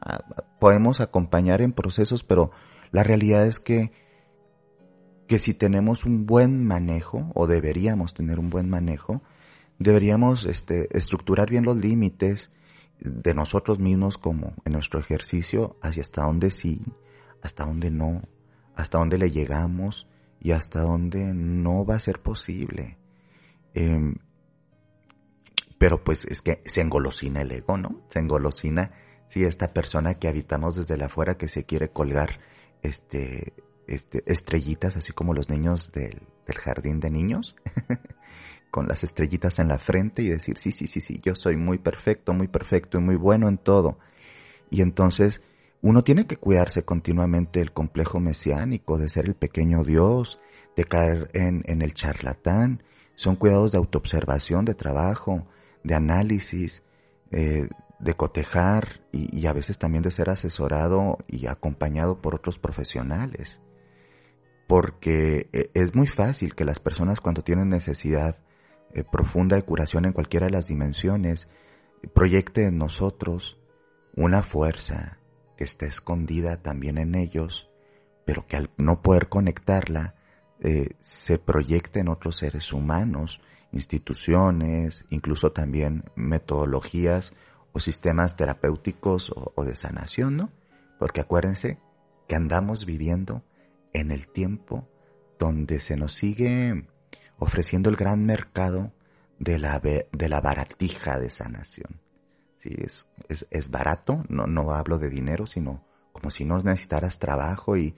[0.59, 2.51] Podemos acompañar en procesos, pero
[2.91, 3.91] la realidad es que,
[5.27, 9.21] que si tenemos un buen manejo, o deberíamos tener un buen manejo,
[9.81, 12.51] deberíamos este, estructurar bien los límites
[12.99, 16.81] de nosotros mismos como en nuestro ejercicio hacia hasta dónde sí,
[17.41, 18.21] hasta dónde no,
[18.75, 20.07] hasta dónde le llegamos
[20.39, 22.97] y hasta dónde no va a ser posible.
[23.73, 24.15] Em,
[25.77, 28.01] pero pues es que se engolosina el ego, ¿no?
[28.09, 28.91] Se engolosina,
[29.29, 32.39] si esta persona que habitamos desde la afuera que se quiere colgar
[32.83, 33.53] este,
[33.87, 37.55] este, estrellitas, así como los niños del, del jardín de niños,
[38.71, 41.77] con las estrellitas en la frente y decir, sí, sí, sí, sí, yo soy muy
[41.77, 43.99] perfecto, muy perfecto y muy bueno en todo.
[44.69, 45.43] Y entonces
[45.81, 50.39] uno tiene que cuidarse continuamente del complejo mesiánico, de ser el pequeño Dios,
[50.75, 52.84] de caer en, en el charlatán.
[53.15, 55.45] Son cuidados de autoobservación, de trabajo,
[55.84, 56.84] de análisis,
[57.31, 57.67] eh,
[57.99, 63.60] de cotejar y, a veces también de ser asesorado y acompañado por otros profesionales.
[64.67, 68.38] Porque eh, es muy fácil que las personas cuando tienen necesidad
[68.93, 71.47] eh, profunda de curación en cualquiera de las dimensiones
[72.13, 73.58] proyecte en nosotros
[74.15, 75.19] una fuerza,
[75.58, 77.69] que está escondida también en ellos,
[78.25, 80.15] pero que al no poder conectarla,
[80.60, 87.34] eh, se proyecta en otros seres humanos, instituciones, incluso también metodologías
[87.71, 90.51] o sistemas terapéuticos o, de sanación, ¿no?
[90.99, 91.80] Porque acuérdense
[92.27, 93.43] que andamos viviendo
[93.93, 94.88] en el tiempo
[95.39, 96.86] donde se nos sigue
[97.41, 98.93] ofreciendo el gran mercado
[99.39, 101.99] de la, de la baratija de sanación.
[102.60, 107.17] Sí, es, es, es barato, no, no hablo de dinero, sino como si no necesitaras
[107.17, 107.95] trabajo y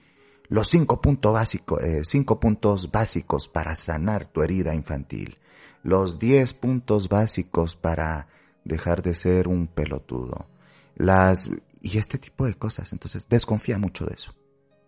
[0.48, 5.36] los cinco, puntos básicos, eh, cinco puntos básicos para sanar tu herida infantil,
[5.82, 8.28] los diez puntos básicos para
[8.64, 10.48] dejar de ser un pelotudo,
[10.96, 11.50] las,
[11.82, 12.94] y este tipo de cosas.
[12.94, 14.34] Entonces, desconfía mucho de eso.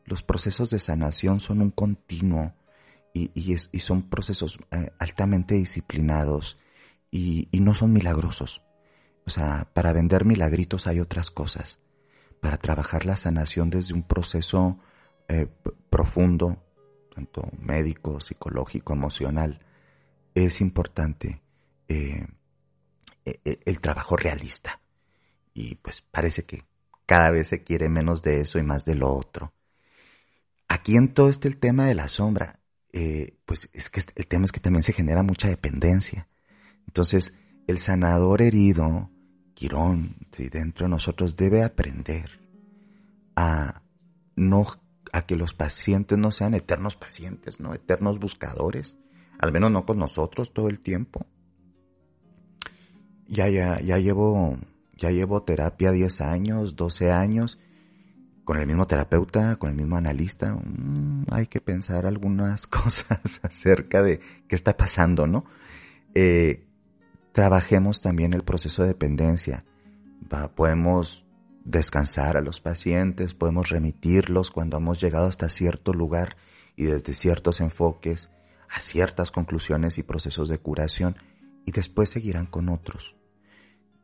[0.06, 2.54] Los procesos de sanación son un continuo
[3.16, 6.58] y, son procesos eh, altamente disciplinados
[7.10, 8.62] y, y no son milagrosos.
[9.26, 11.78] O sea, para vender milagritos hay otras cosas.
[12.40, 14.78] Para trabajar la sanación desde un proceso
[15.28, 15.48] eh,
[15.90, 16.62] profundo,
[17.14, 19.64] tanto médico, psicológico, emocional,
[20.34, 21.42] es importante
[21.88, 22.26] eh,
[23.24, 24.80] e, e, el trabajo realista.
[25.54, 26.64] Y pues parece que
[27.06, 29.52] cada vez se quiere menos de eso y más de lo otro.
[30.68, 32.60] Aquí en todo este el tema de la sombra,
[32.98, 36.28] eh, pues es que el tema es que también se genera mucha dependencia.
[36.86, 37.34] Entonces,
[37.66, 39.10] el sanador herido
[39.52, 42.40] Quirón, si dentro de nosotros debe aprender
[43.36, 43.82] a
[44.34, 44.64] no
[45.12, 48.96] a que los pacientes no sean eternos pacientes, no eternos buscadores,
[49.38, 51.26] al menos no con nosotros todo el tiempo.
[53.28, 54.58] Ya ya ya llevo
[54.96, 57.58] ya llevo terapia 10 años, 12 años
[58.46, 64.02] con el mismo terapeuta, con el mismo analista, mm, hay que pensar algunas cosas acerca
[64.02, 65.44] de qué está pasando, ¿no?
[66.14, 66.64] Eh,
[67.32, 69.64] trabajemos también el proceso de dependencia.
[70.54, 71.24] podemos
[71.64, 76.36] descansar a los pacientes, podemos remitirlos cuando hemos llegado hasta cierto lugar
[76.76, 78.30] y desde ciertos enfoques
[78.68, 81.16] a ciertas conclusiones y procesos de curación
[81.64, 83.16] y después seguirán con otros.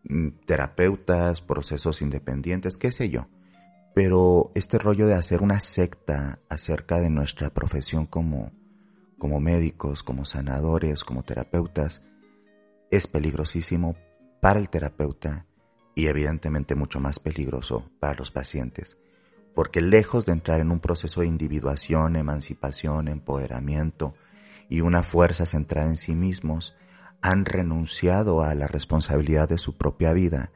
[0.02, 3.28] Mm, terapeutas, procesos independientes, qué sé yo.
[3.94, 8.52] Pero este rollo de hacer una secta acerca de nuestra profesión como,
[9.18, 12.02] como médicos, como sanadores, como terapeutas,
[12.90, 13.96] es peligrosísimo
[14.40, 15.46] para el terapeuta
[15.94, 18.96] y evidentemente mucho más peligroso para los pacientes,
[19.54, 24.14] porque lejos de entrar en un proceso de individuación, emancipación, empoderamiento
[24.68, 26.74] y una fuerza centrada en sí mismos,
[27.20, 30.50] han renunciado a la responsabilidad de su propia vida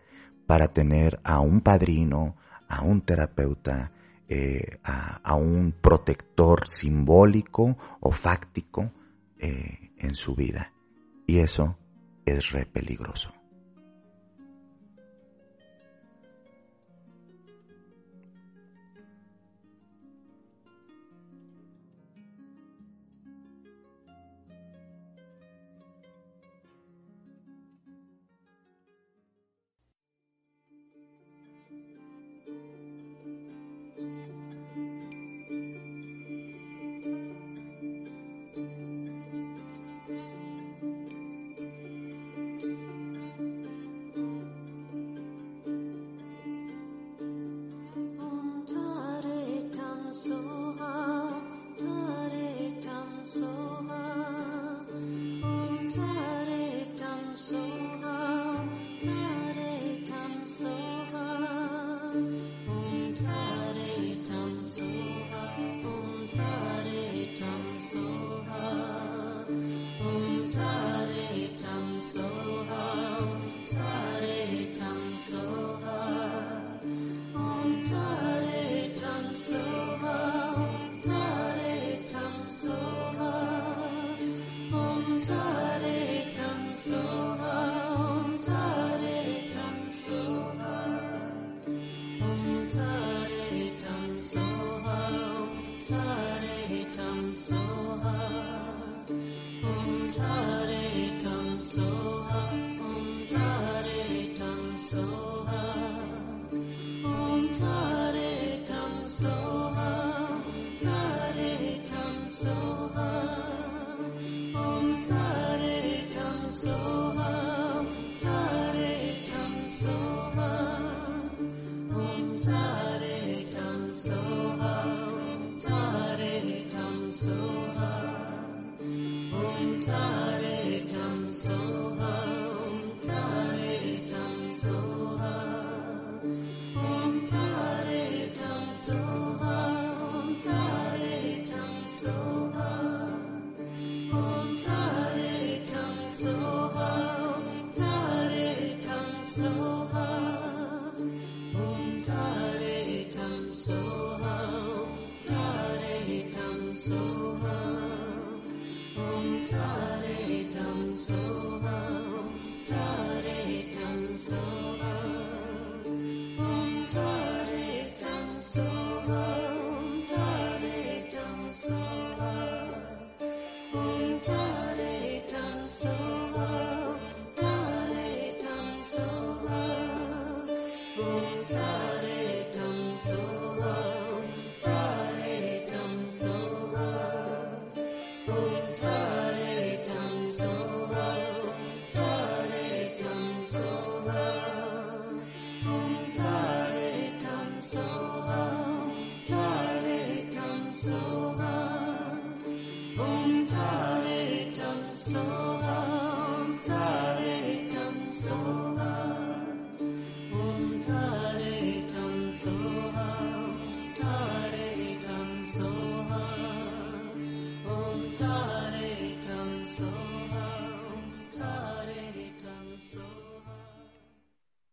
[0.47, 2.37] para tener a un padrino,
[2.69, 3.93] a un terapeuta,
[4.29, 8.93] eh, a, un protector simbólico o fáctico
[9.39, 10.73] eh, en su vida.
[11.27, 11.79] Y eso
[12.25, 13.36] es re peligroso.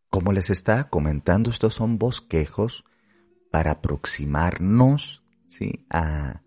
[0.09, 2.85] Como les estaba comentando, estos son bosquejos
[3.51, 5.85] para aproximarnos ¿sí?
[5.89, 6.43] a,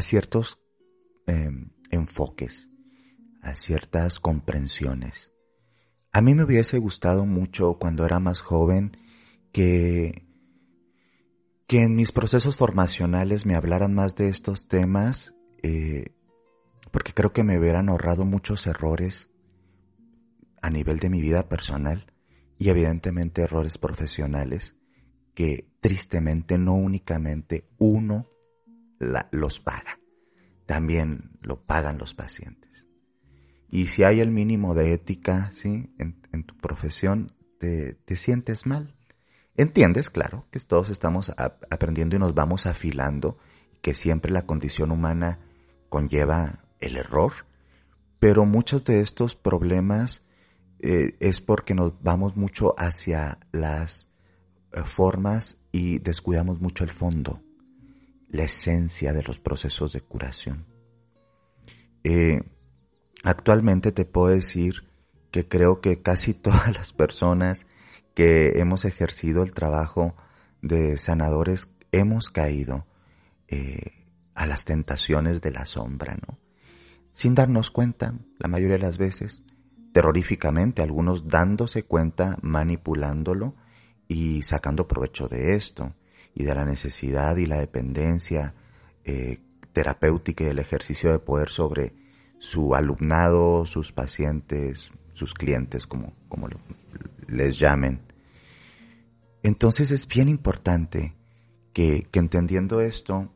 [0.00, 0.58] ciertos
[1.26, 2.68] em, enfoques,
[3.42, 5.32] a ciertas comprensiones.
[6.12, 8.96] A mí me hubiese gustado mucho cuando era más joven
[9.52, 10.26] que,
[11.66, 16.14] que en mis procesos formacionales me hablaran más de estos temas, eh,
[16.90, 19.28] porque creo que me hubieran ahorrado muchos errores
[20.62, 22.12] a nivel de mi vida personal
[22.58, 24.76] y evidentemente errores profesionales
[25.34, 28.26] que tristemente no únicamente uno
[29.32, 29.98] los paga,
[30.66, 32.86] también lo pagan los pacientes.
[33.70, 35.92] Y si hay el mínimo de ética ¿sí?
[35.98, 38.94] en, tu profesión, te, te, sientes mal.
[39.56, 41.32] Entiendes, claro, que todos estamos
[41.70, 43.38] aprendiendo y nos vamos afilando,
[43.82, 45.40] que siempre la condición humana
[45.88, 47.32] conlleva el error,
[48.18, 50.22] pero muchos de estos problemas
[50.80, 54.08] eh, es porque nos vamos mucho hacia las
[54.72, 57.42] eh, formas y descuidamos mucho el fondo,
[58.34, 60.66] la esencia de los procesos de curación.
[62.02, 62.42] Eh,
[63.22, 64.88] actualmente te puedo decir
[65.30, 67.64] que creo que casi todas las personas
[68.12, 70.16] que hemos ejercido el trabajo
[70.62, 72.86] de sanadores hemos caído
[74.34, 76.40] a las tentaciones de la sombra, ¿no?
[77.12, 79.44] Sin darnos cuenta, la mayoría de las veces,
[79.92, 83.54] terroríficamente, algunos dándose cuenta, manipulándolo
[84.08, 85.94] y sacando provecho de esto
[86.34, 88.54] y de la necesidad y la dependencia
[89.04, 89.40] eh,
[89.72, 91.94] terapéutica y del ejercicio de poder sobre
[92.38, 96.48] su alumnado, sus pacientes, sus clientes, como, como
[97.28, 98.00] les llamen.
[99.42, 101.14] Entonces es bien importante
[101.72, 103.32] que, que entendiendo esto,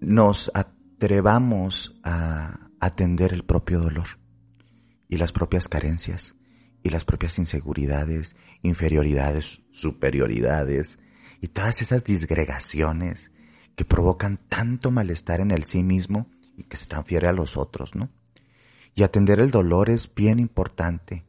[0.00, 4.06] nos atrevamos a atender el propio dolor
[5.08, 6.34] y las propias carencias
[6.82, 10.98] y las propias inseguridades, inferioridades, superioridades
[11.40, 13.30] y todas esas disgregaciones
[13.76, 17.94] que provocan tanto malestar en el sí mismo y que se transfiere a los otros,
[17.94, 18.10] ¿no?
[18.94, 21.24] Y atender el dolor es bien importante.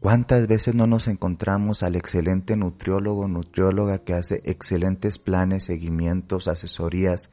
[0.00, 7.30] ¿Cuántas veces no nos encontramos al excelente nutriólogo, nutrióloga que hace excelentes planes, seguimientos, asesorías,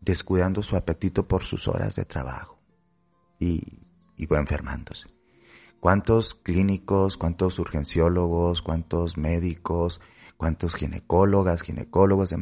[0.00, 2.58] descuidando su apetito por sus horas de trabajo?
[3.38, 3.82] Y
[4.22, 5.08] y va enfermándose.
[5.80, 10.00] ¿Cuántos clínicos, cuántos urgenciólogos, cuántos médicos,
[10.42, 12.34] cuántos ginecólogas, ginecólogos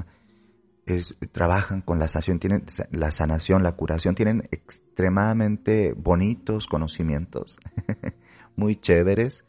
[1.33, 7.61] trabajan con la sanación, tienen la sanación, la curación, tienen extremadamente bonitos conocimientos,
[8.57, 9.45] muy chéveres,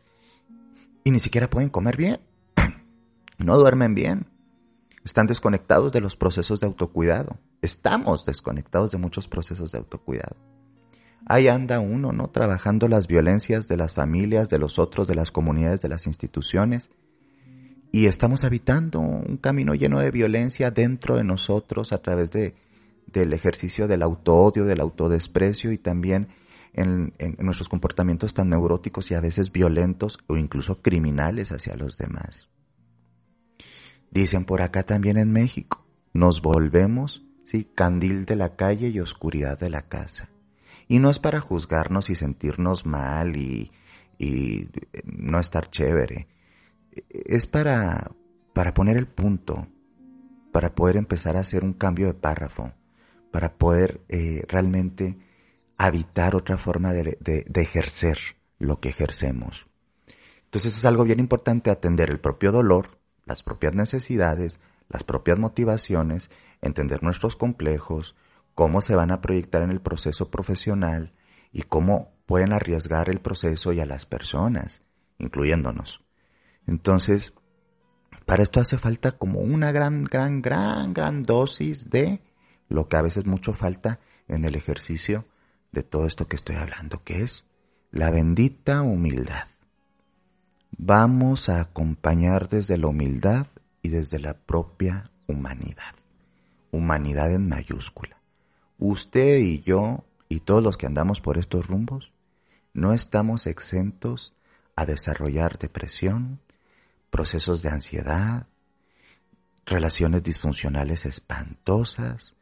[1.05, 2.19] y ni siquiera pueden comer bien,
[3.37, 4.27] no duermen bien,
[5.05, 10.35] están desconectados de los procesos de autocuidado, estamos desconectados de muchos procesos de autocuidado
[11.25, 12.29] ahí anda uno, ¿no?
[12.29, 16.89] Trabajando las violencias de las familias, de los otros, de las comunidades, de las instituciones.
[17.91, 22.55] Y estamos habitando un camino lleno de violencia dentro de nosotros a través de,
[23.07, 26.29] del ejercicio del autoodio, del autodesprecio y también
[26.73, 31.97] en, en nuestros comportamientos tan neuróticos y a veces violentos o incluso criminales hacia los
[31.97, 32.47] demás.
[34.09, 39.57] Dicen por acá también en México, nos volvemos, sí, candil de la calle y oscuridad
[39.57, 40.29] de la casa
[40.87, 43.71] Y no es para juzgarnos y sentirnos mal y,
[44.17, 44.67] y
[45.05, 46.27] no estar chévere.
[47.09, 48.11] Es para,
[48.53, 49.67] para poner el punto,
[50.51, 52.73] para poder empezar a hacer un cambio de párrafo,
[53.31, 55.17] para poder eh, realmente
[55.77, 58.17] habitar otra forma de, de ejercer
[58.59, 59.67] lo que ejercemos.
[60.45, 66.29] Entonces es algo bien importante atender el propio dolor, las propias necesidades, las propias motivaciones,
[66.61, 68.15] entender nuestros complejos,
[68.53, 71.13] cómo se van a proyectar en el proceso profesional
[71.51, 74.83] y cómo pueden arriesgar el proceso y a las personas,
[75.17, 76.03] incluyéndonos.
[76.71, 77.33] Entonces,
[78.25, 82.21] para esto hace falta como una gran, gran, gran, gran dosis de
[82.69, 83.99] lo que a veces mucho falta
[84.29, 85.25] en el ejercicio
[85.73, 87.43] de todo esto que estoy hablando, que es
[87.91, 89.47] la bendita humildad.
[90.77, 93.47] Vamos a acompañar desde la humildad
[93.81, 95.95] y desde la propia humanidad.
[96.71, 98.21] Humanidad en mayúscula.
[98.79, 102.13] Usted y yo y todos los que andamos por estos rumbos
[102.73, 104.33] no estamos exentos
[104.77, 106.39] a desarrollar depresión,
[107.11, 108.47] procesos de ansiedad,
[109.65, 112.33] relaciones disfuncionales espantosas,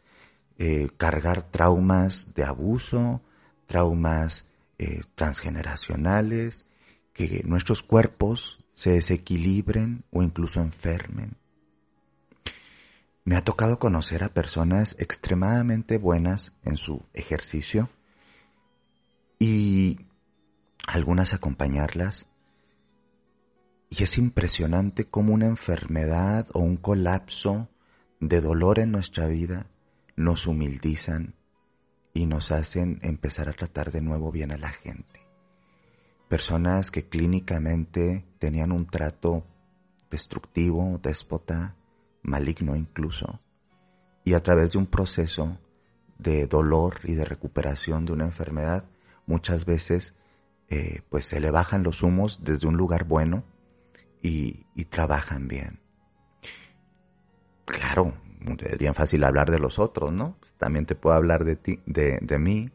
[0.57, 3.21] eh, cargar traumas de abuso,
[3.67, 4.45] traumas
[4.77, 6.65] eh, transgeneracionales,
[7.13, 11.35] que nuestros cuerpos se desequilibren o incluso enfermen.
[13.25, 17.89] Me ha tocado conocer a personas extremadamente buenas en su ejercicio
[19.37, 19.99] y
[20.87, 22.25] algunas acompañarlas.
[23.89, 27.69] Y es impresionante cómo una enfermedad o un colapso
[28.19, 29.67] de dolor en nuestra vida
[30.15, 31.35] nos humildizan
[32.13, 35.21] y nos hacen empezar a tratar de nuevo bien a la gente.
[36.27, 39.45] Personas que clínicamente tenían un trato
[40.11, 41.75] destructivo, déspota,
[42.21, 43.39] maligno incluso,
[44.23, 45.57] y a través de un proceso
[46.19, 48.85] de dolor y de recuperación de una enfermedad,
[49.25, 50.13] muchas veces
[50.69, 53.43] eh, pues se le bajan los humos desde un lugar bueno
[54.21, 55.79] y, trabajan bien.
[57.65, 58.13] Claro,
[58.59, 60.37] es bien fácil hablar de los otros, ¿no?
[60.57, 62.71] También te puedo hablar de ti, de, de mí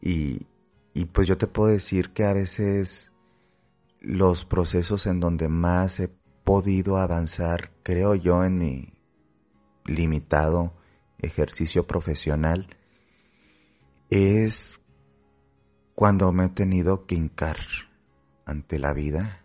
[0.00, 0.46] y,
[0.94, 3.12] y pues yo te puedo decir que a veces
[4.00, 6.08] los procesos en donde más he
[6.44, 8.92] podido avanzar, creo yo, en mi
[9.84, 10.74] limitado
[11.18, 12.76] ejercicio profesional,
[14.10, 14.80] es
[15.94, 17.58] cuando me he tenido que hincar
[18.44, 19.41] ante la vida,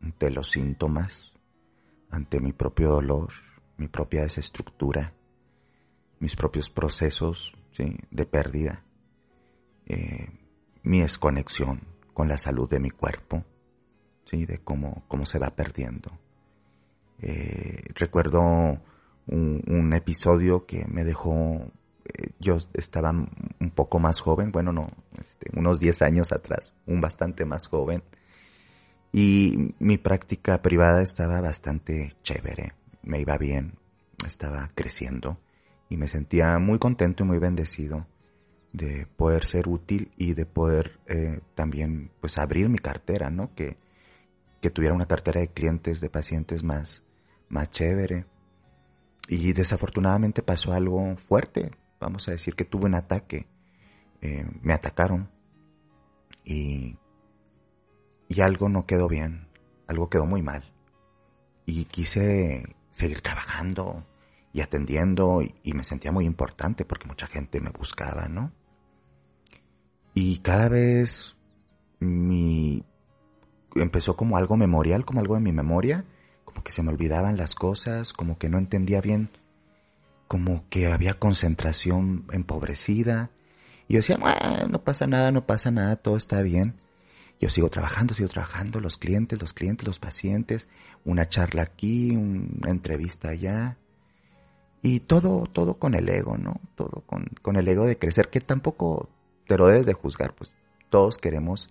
[0.00, 1.32] ante los síntomas,
[2.10, 3.30] ante mi propio dolor,
[3.76, 5.14] mi propia desestructura,
[6.18, 7.54] mis propios procesos
[8.10, 8.84] de pérdida.
[9.86, 10.30] Eh,
[10.82, 11.82] mi desconexión
[12.14, 13.44] con la salud de mi cuerpo,
[14.24, 14.46] ¿sí?
[14.46, 16.18] de cómo, cómo se va perdiendo.
[17.20, 18.80] Eh, recuerdo
[19.26, 21.72] un, episodio que me dejó,
[22.04, 27.00] eh, yo estaba un poco más joven, bueno, no, este, unos 10 años atrás, un
[27.00, 28.02] bastante más joven,
[29.18, 33.78] y mi práctica privada estaba bastante chévere, me iba bien,
[34.26, 35.38] estaba creciendo
[35.88, 38.06] y me sentía muy contento y muy bendecido
[38.74, 43.54] de poder ser útil y de poder eh, también pues abrir mi cartera, ¿no?
[43.54, 43.78] Que,
[44.60, 47.02] que tuviera una cartera de clientes, de pacientes más,
[47.48, 48.26] más chévere.
[49.28, 53.46] Y desafortunadamente pasó algo fuerte, vamos a decir que tuve un ataque,
[54.20, 55.30] eh, me atacaron
[56.44, 56.98] y,
[58.28, 59.48] y algo no quedó bien,
[59.86, 60.72] algo quedó muy mal.
[61.64, 64.04] Y quise seguir trabajando
[64.52, 68.52] y atendiendo y, me sentía muy importante porque mucha gente me buscaba, ¿no?
[70.14, 71.36] Y cada vez
[72.00, 72.84] mi
[73.74, 76.06] empezó como algo memorial, como algo de mi memoria,
[76.46, 79.30] como que se me olvidaban las cosas, como que no entendía bien,
[80.26, 83.30] como que había concentración empobrecida.
[83.88, 84.18] Y yo decía,
[84.70, 86.80] no pasa nada, no pasa nada, todo está bien.
[87.40, 90.68] Yo sigo trabajando, sigo trabajando, los clientes, los clientes, los pacientes,
[91.04, 93.76] una charla aquí, una entrevista allá.
[94.82, 96.60] Y todo, todo con el ego, ¿no?
[96.74, 99.10] Todo con, con el ego de crecer, que tampoco
[99.46, 100.52] pero debes de juzgar, pues
[100.90, 101.68] todos queremos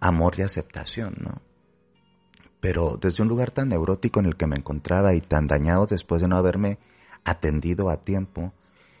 [0.00, 1.42] amor y aceptación, ¿no?
[2.60, 6.20] Pero desde un lugar tan neurótico en el que me encontraba y tan dañado después
[6.20, 6.78] de no haberme
[7.24, 8.52] atendido a tiempo,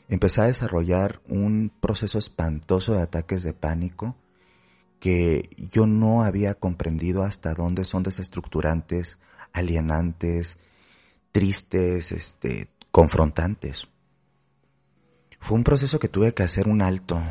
[0.08, 4.16] empecé a desarrollar un proceso espantoso de ataques de pánico
[5.00, 9.18] que yo no había comprendido hasta dónde son desestructurantes,
[9.52, 10.58] alienantes,
[11.32, 13.86] tristes, este, confrontantes.
[15.40, 17.22] Fue un proceso que tuve que hacer un alto,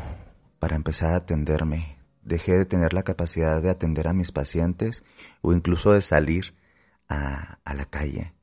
[0.58, 1.98] para empezar a atenderme.
[2.22, 5.04] Dejé de tener la capacidad de atender a mis pacientes
[5.40, 6.54] o incluso de salir
[7.08, 8.34] a, la calle.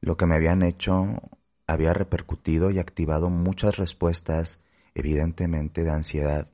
[0.00, 1.20] Lo que me habían hecho
[1.66, 4.58] había repercutido y activado muchas respuestas,
[4.94, 6.48] evidentemente, de ansiedad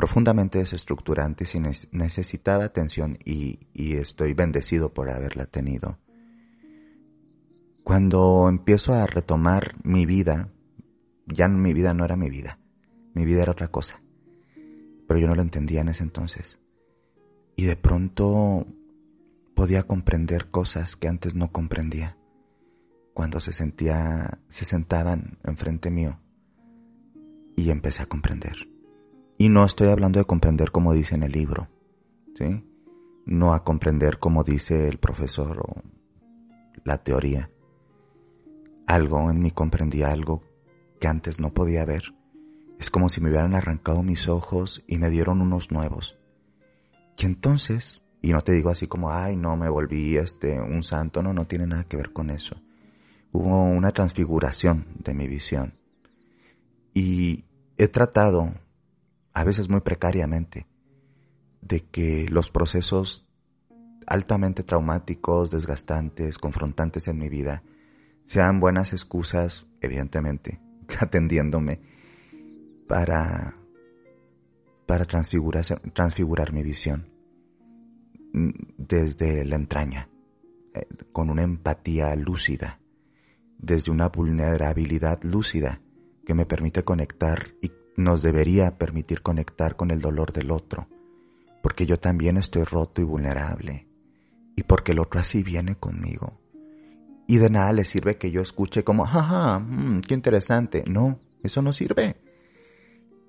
[0.00, 1.60] profundamente desestructurante y
[1.92, 5.98] necesitaba atención y, y estoy bendecido por haberla tenido.
[7.84, 10.54] Cuando empiezo a retomar mi vida,
[11.26, 12.58] ya mi vida no era mi vida,
[13.12, 14.00] mi vida era otra cosa,
[15.06, 16.58] pero yo no lo entendía en ese entonces.
[17.54, 18.66] Y de pronto
[19.54, 22.16] podía comprender cosas que antes no comprendía
[23.12, 26.18] cuando se sentía, se sentaban enfrente mío
[27.54, 28.69] y empecé a comprender.
[29.40, 31.70] Y no estoy hablando de comprender como dice en el libro,
[32.34, 32.62] ¿sí?
[33.24, 35.82] No a comprender como dice el profesor o
[36.84, 37.50] la teoría.
[38.86, 40.42] Algo en mí comprendía algo
[41.00, 42.14] que antes no podía ver.
[42.78, 46.18] Es como si me hubieran arrancado mis ojos y me dieron unos nuevos.
[47.16, 51.22] Y entonces, y no te digo así como, ay, no, me volví este, un santo,
[51.22, 52.60] no, no tiene nada que ver con eso
[53.32, 55.74] hubo una transfiguración de mi visión.
[56.92, 57.44] Y
[57.76, 58.54] he tratado,
[59.32, 60.66] a veces muy precariamente,
[61.60, 63.26] de que los procesos
[64.06, 67.62] altamente traumáticos, desgastantes, confrontantes en mi vida,
[68.24, 70.60] sean buenas excusas, evidentemente,
[71.00, 71.80] atendiéndome,
[72.88, 73.54] para,
[74.86, 77.08] para transfigurar, transfigurar mi visión
[78.32, 80.08] mm, desde la entraña,
[80.74, 82.80] eh, con una empatía lúcida
[83.62, 85.80] desde una vulnerabilidad lúcida
[86.24, 87.70] que me permite conectar y
[88.00, 90.88] nos debería permitir conectar con el dolor del otro,
[91.62, 93.86] porque yo también estoy roto y vulnerable,
[94.56, 96.40] y porque el otro así viene conmigo.
[97.26, 100.82] Y de nada le sirve que yo escuche como, jaja, mmm, qué interesante.
[100.88, 102.16] No, eso no sirve.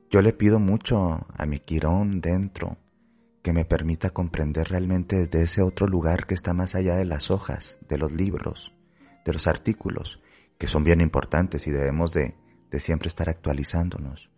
[0.10, 2.78] Yo le pido mucho a mi Quirón dentro
[3.44, 7.30] que me permita comprender realmente desde ese otro lugar que está más allá de las
[7.30, 8.74] hojas, de los libros,
[9.24, 10.20] de los artículos,
[10.58, 12.36] que son bien importantes y debemos de,
[12.72, 14.31] de siempre estar actualizándonos.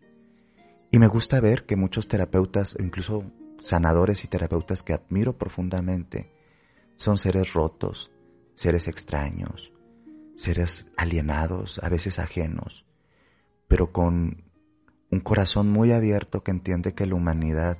[0.93, 3.23] Y me gusta ver que muchos terapeutas, incluso
[3.59, 6.31] sanadores y terapeutas que admiro profundamente,
[6.97, 8.11] son seres rotos,
[8.53, 9.73] seres extraños,
[10.35, 12.85] seres alienados, a veces ajenos,
[13.67, 14.43] pero con
[15.09, 17.79] un corazón muy abierto que entiende que la humanidad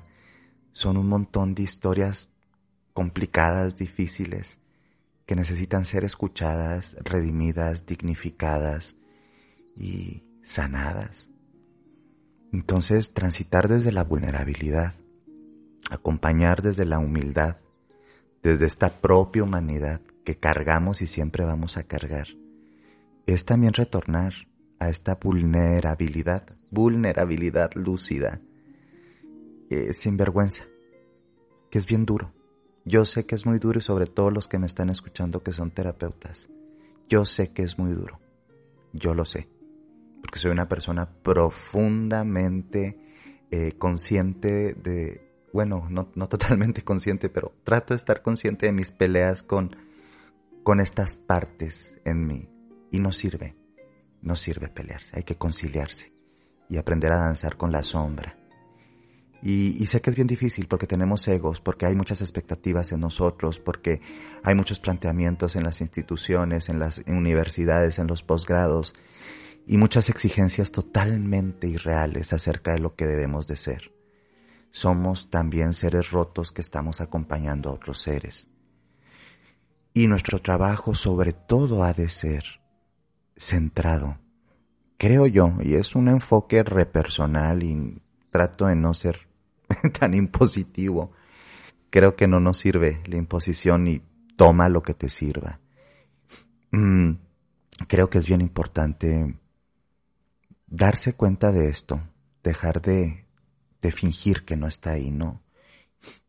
[0.72, 2.30] son un montón de historias
[2.94, 4.58] complicadas, difíciles,
[5.24, 8.96] que necesitan ser escuchadas, redimidas, dignificadas
[9.76, 11.30] y sanadas.
[12.54, 14.94] Entonces, transitar desde la vulnerabilidad,
[15.90, 17.56] acompañar desde la humildad,
[18.42, 22.28] desde esta propia humanidad que cargamos y siempre vamos a cargar,
[23.26, 24.34] es también retornar
[24.78, 28.40] a esta vulnerabilidad, vulnerabilidad lúcida,
[29.70, 30.64] eh, sin vergüenza,
[31.70, 32.32] que es bien duro
[32.86, 35.52] yo sé que es muy duro y sobre todo los que me están escuchando que
[35.52, 36.48] son terapeutas.
[37.08, 38.20] Yo sé que es muy duro.
[38.92, 39.48] Yo lo sé.
[40.24, 42.98] Porque soy una persona profundamente
[43.50, 48.90] eh, consciente de, bueno, no, no totalmente consciente, pero trato de estar consciente de mis
[48.90, 49.76] peleas con,
[50.62, 52.48] con estas partes en mí.
[52.90, 53.54] Y no sirve.
[54.22, 55.18] No sirve pelearse.
[55.18, 56.12] Hay que conciliarse
[56.70, 58.38] y aprender a danzar con la sombra
[59.46, 63.58] y, sé que es bien difícil porque tenemos egos, porque hay muchas expectativas en nosotros,
[63.58, 64.00] porque
[64.42, 68.94] hay muchos planteamientos en las instituciones, en las universidades, en los posgrados
[69.66, 73.92] y muchas exigencias totalmente irreales acerca de lo que debemos de ser.
[74.70, 78.48] Somos también seres rotos que estamos acompañando a otros seres.
[79.94, 82.60] Y nuestro trabajo sobre todo ha de ser
[83.36, 84.18] centrado,
[84.98, 89.28] creo yo, y es un enfoque repersonal y trato de no ser
[89.98, 91.12] tan impositivo.
[91.90, 94.02] Creo que no nos sirve la imposición y
[94.36, 95.60] toma lo que te sirva.
[96.72, 97.12] Mm,
[97.86, 99.38] creo que es bien importante
[100.74, 102.00] darse cuenta de esto,
[102.42, 103.26] dejar de,
[103.80, 105.42] de fingir que no está ahí, ¿no?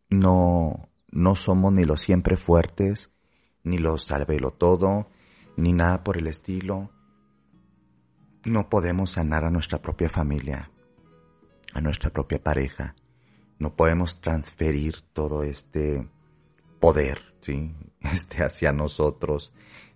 [0.10, 3.10] No, no somos ni los siempre fuertes,
[3.64, 5.10] ni los salvelo todo,
[5.58, 6.92] ni nada por el estilo.
[8.44, 10.72] No podemos sanar a nuestra propia familia,
[11.74, 12.96] a nuestra propia pareja,
[13.58, 16.08] no podemos transferir todo este
[16.80, 17.74] poder, ¿sí?
[18.02, 19.54] Este hacia nosotros.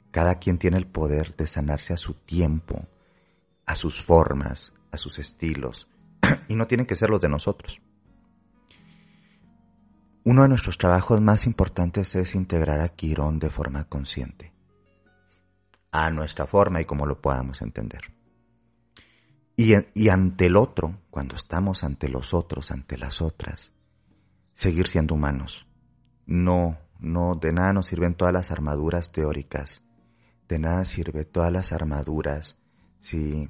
[0.10, 2.88] Cada quien tiene el poder de sanarse a su tiempo,
[3.70, 5.88] a sus formas, a sus estilos,
[6.48, 7.80] y no tienen que ser los de nosotros.
[10.24, 14.56] Uno de nuestros trabajos más importantes es integrar a Quirón de forma consciente,
[15.92, 18.02] a nuestra forma y como lo podamos entender.
[19.56, 23.72] Y, ante el otro, cuando estamos ante los otros, ante las otras,
[24.56, 25.68] seguir siendo humanos.
[26.26, 29.84] No, no, de nada nos sirven todas las armaduras teóricas.
[30.48, 32.58] De nada sirve todas las armaduras,
[32.98, 33.50] sí,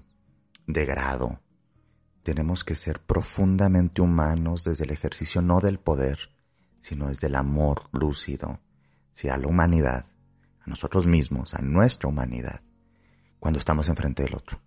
[0.69, 1.41] de grado,
[2.21, 6.29] tenemos que ser profundamente humanos desde el ejercicio no del poder,
[6.79, 8.59] sino desde el amor lúcido,
[9.29, 10.05] a la humanidad,
[10.61, 12.61] a nosotros mismos, a nuestra humanidad,
[13.39, 14.61] cuando estamos enfrente del otro.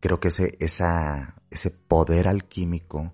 [0.00, 3.12] Creo que ese, esa, ese poder alquímico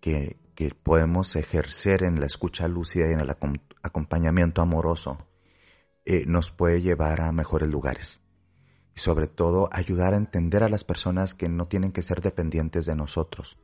[0.00, 3.30] que, que podemos ejercer en la escucha lúcida y en el
[3.82, 5.26] acompañamiento amoroso
[6.04, 8.19] eh, nos puede llevar a mejores lugares.
[9.00, 12.94] Sobre todo ayudar a entender a las personas que no tienen que ser dependientes de
[12.94, 13.56] nosotros,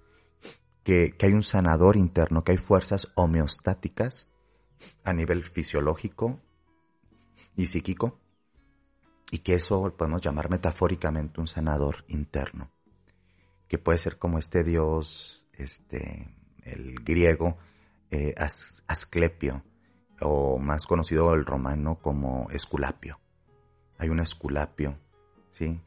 [0.82, 4.28] que, que hay un sanador interno, que hay fuerzas homeostáticas
[5.04, 6.40] a nivel fisiológico
[7.54, 8.18] y psíquico,
[9.30, 12.70] y que eso podemos llamar metafóricamente un sanador interno,
[13.68, 17.58] que puede ser como este dios, este, el griego,
[18.10, 18.34] eh,
[18.86, 19.64] Asclepio,
[20.22, 23.20] o más conocido el romano como Esculapio.
[23.98, 24.98] Hay un Esculapio,
[25.56, 25.80] ¿sí?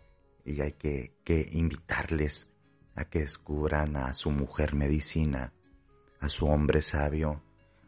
[0.45, 2.47] Y hay que, que invitarles
[2.95, 5.53] a que descubran a su mujer medicina,
[6.19, 7.43] a su hombre sabio,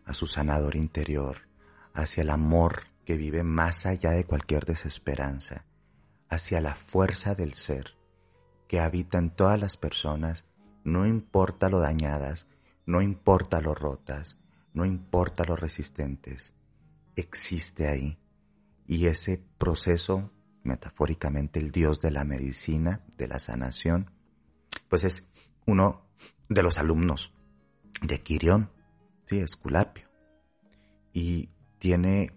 [0.05, 1.47] a su sanador interior,
[1.95, 5.65] hacia el amor que vive más allá de cualquier desesperanza,
[6.29, 7.97] hacia la fuerza del ser
[8.67, 10.45] que habita en todas las personas,
[10.83, 12.47] no importa lo dañadas,
[12.85, 14.39] no importa lo rotas,
[14.73, 16.53] no importa lo resistentes,
[17.15, 18.19] existe ahí.
[18.85, 20.31] Y ese proceso,
[20.63, 24.11] metafóricamente el Dios de la medicina, de la sanación,
[24.89, 25.27] pues es
[25.65, 26.05] uno
[26.49, 27.33] de los alumnos
[28.01, 28.71] de Quirión,
[29.25, 30.09] sí, Esculapio.
[31.13, 31.49] Y
[31.79, 32.33] tiene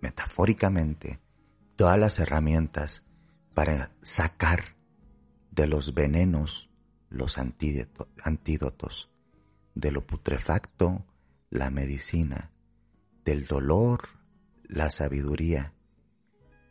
[0.00, 1.20] metafóricamente
[1.76, 3.06] todas las herramientas
[3.54, 4.76] para sacar
[5.50, 6.68] de los venenos
[7.08, 9.10] los antídotos,
[9.74, 11.04] de lo putrefacto
[11.50, 12.52] la medicina,
[13.24, 14.08] del dolor
[14.64, 15.72] la sabiduría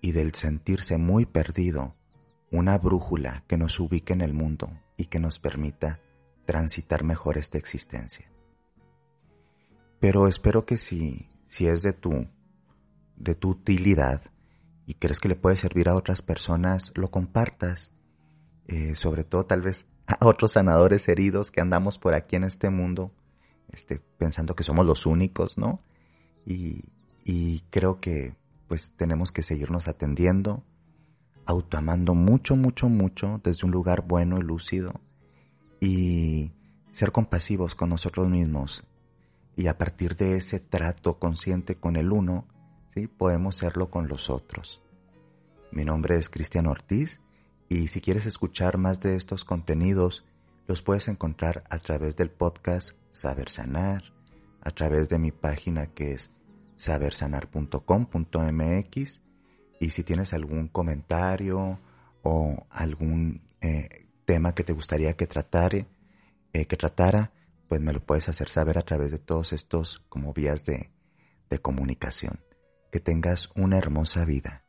[0.06, 1.96] y del sentirse muy perdido
[2.52, 6.00] una brújula que nos ubique en el mundo y que nos permita
[6.46, 8.32] transitar mejor esta existencia.
[10.00, 12.28] Pero espero que si, si es de tu,
[13.16, 14.22] de tu utilidad
[14.86, 17.92] y crees que le puede servir a otras personas, lo compartas.
[18.68, 22.70] Eh, sobre todo tal vez a otros sanadores heridos que andamos por aquí en este
[22.70, 23.12] mundo,
[23.72, 25.82] este, pensando que somos los únicos, ¿no?
[26.46, 26.84] Y,
[27.24, 28.36] y creo que
[28.68, 30.64] pues tenemos que seguirnos atendiendo,
[31.46, 35.02] autoamando mucho, mucho, mucho desde un lugar bueno y lúcido
[35.80, 36.52] y
[36.90, 38.84] ser compasivos con nosotros mismos
[39.56, 42.48] y a partir de ese trato consciente con el uno,
[42.94, 43.08] ¿sí?
[43.08, 44.82] podemos serlo con los otros.
[45.72, 47.22] Mi nombre es Cristian Ortiz
[47.70, 50.26] y si quieres escuchar más de estos contenidos,
[50.68, 54.04] los puedes encontrar a través del podcast Saber Sanar,
[54.62, 56.32] a través de mi página que es
[56.78, 59.22] sabersanar.com.mx
[59.80, 61.80] y si tienes algún comentario
[62.22, 65.88] o algún eh, tema que te gustaría que tratara,
[66.54, 67.32] eh, que tratara,
[67.68, 70.92] pues me lo puedes hacer saber a través de todos estos como vías de,
[71.50, 72.40] de comunicación.
[72.92, 74.65] Que tengas una hermosa vida.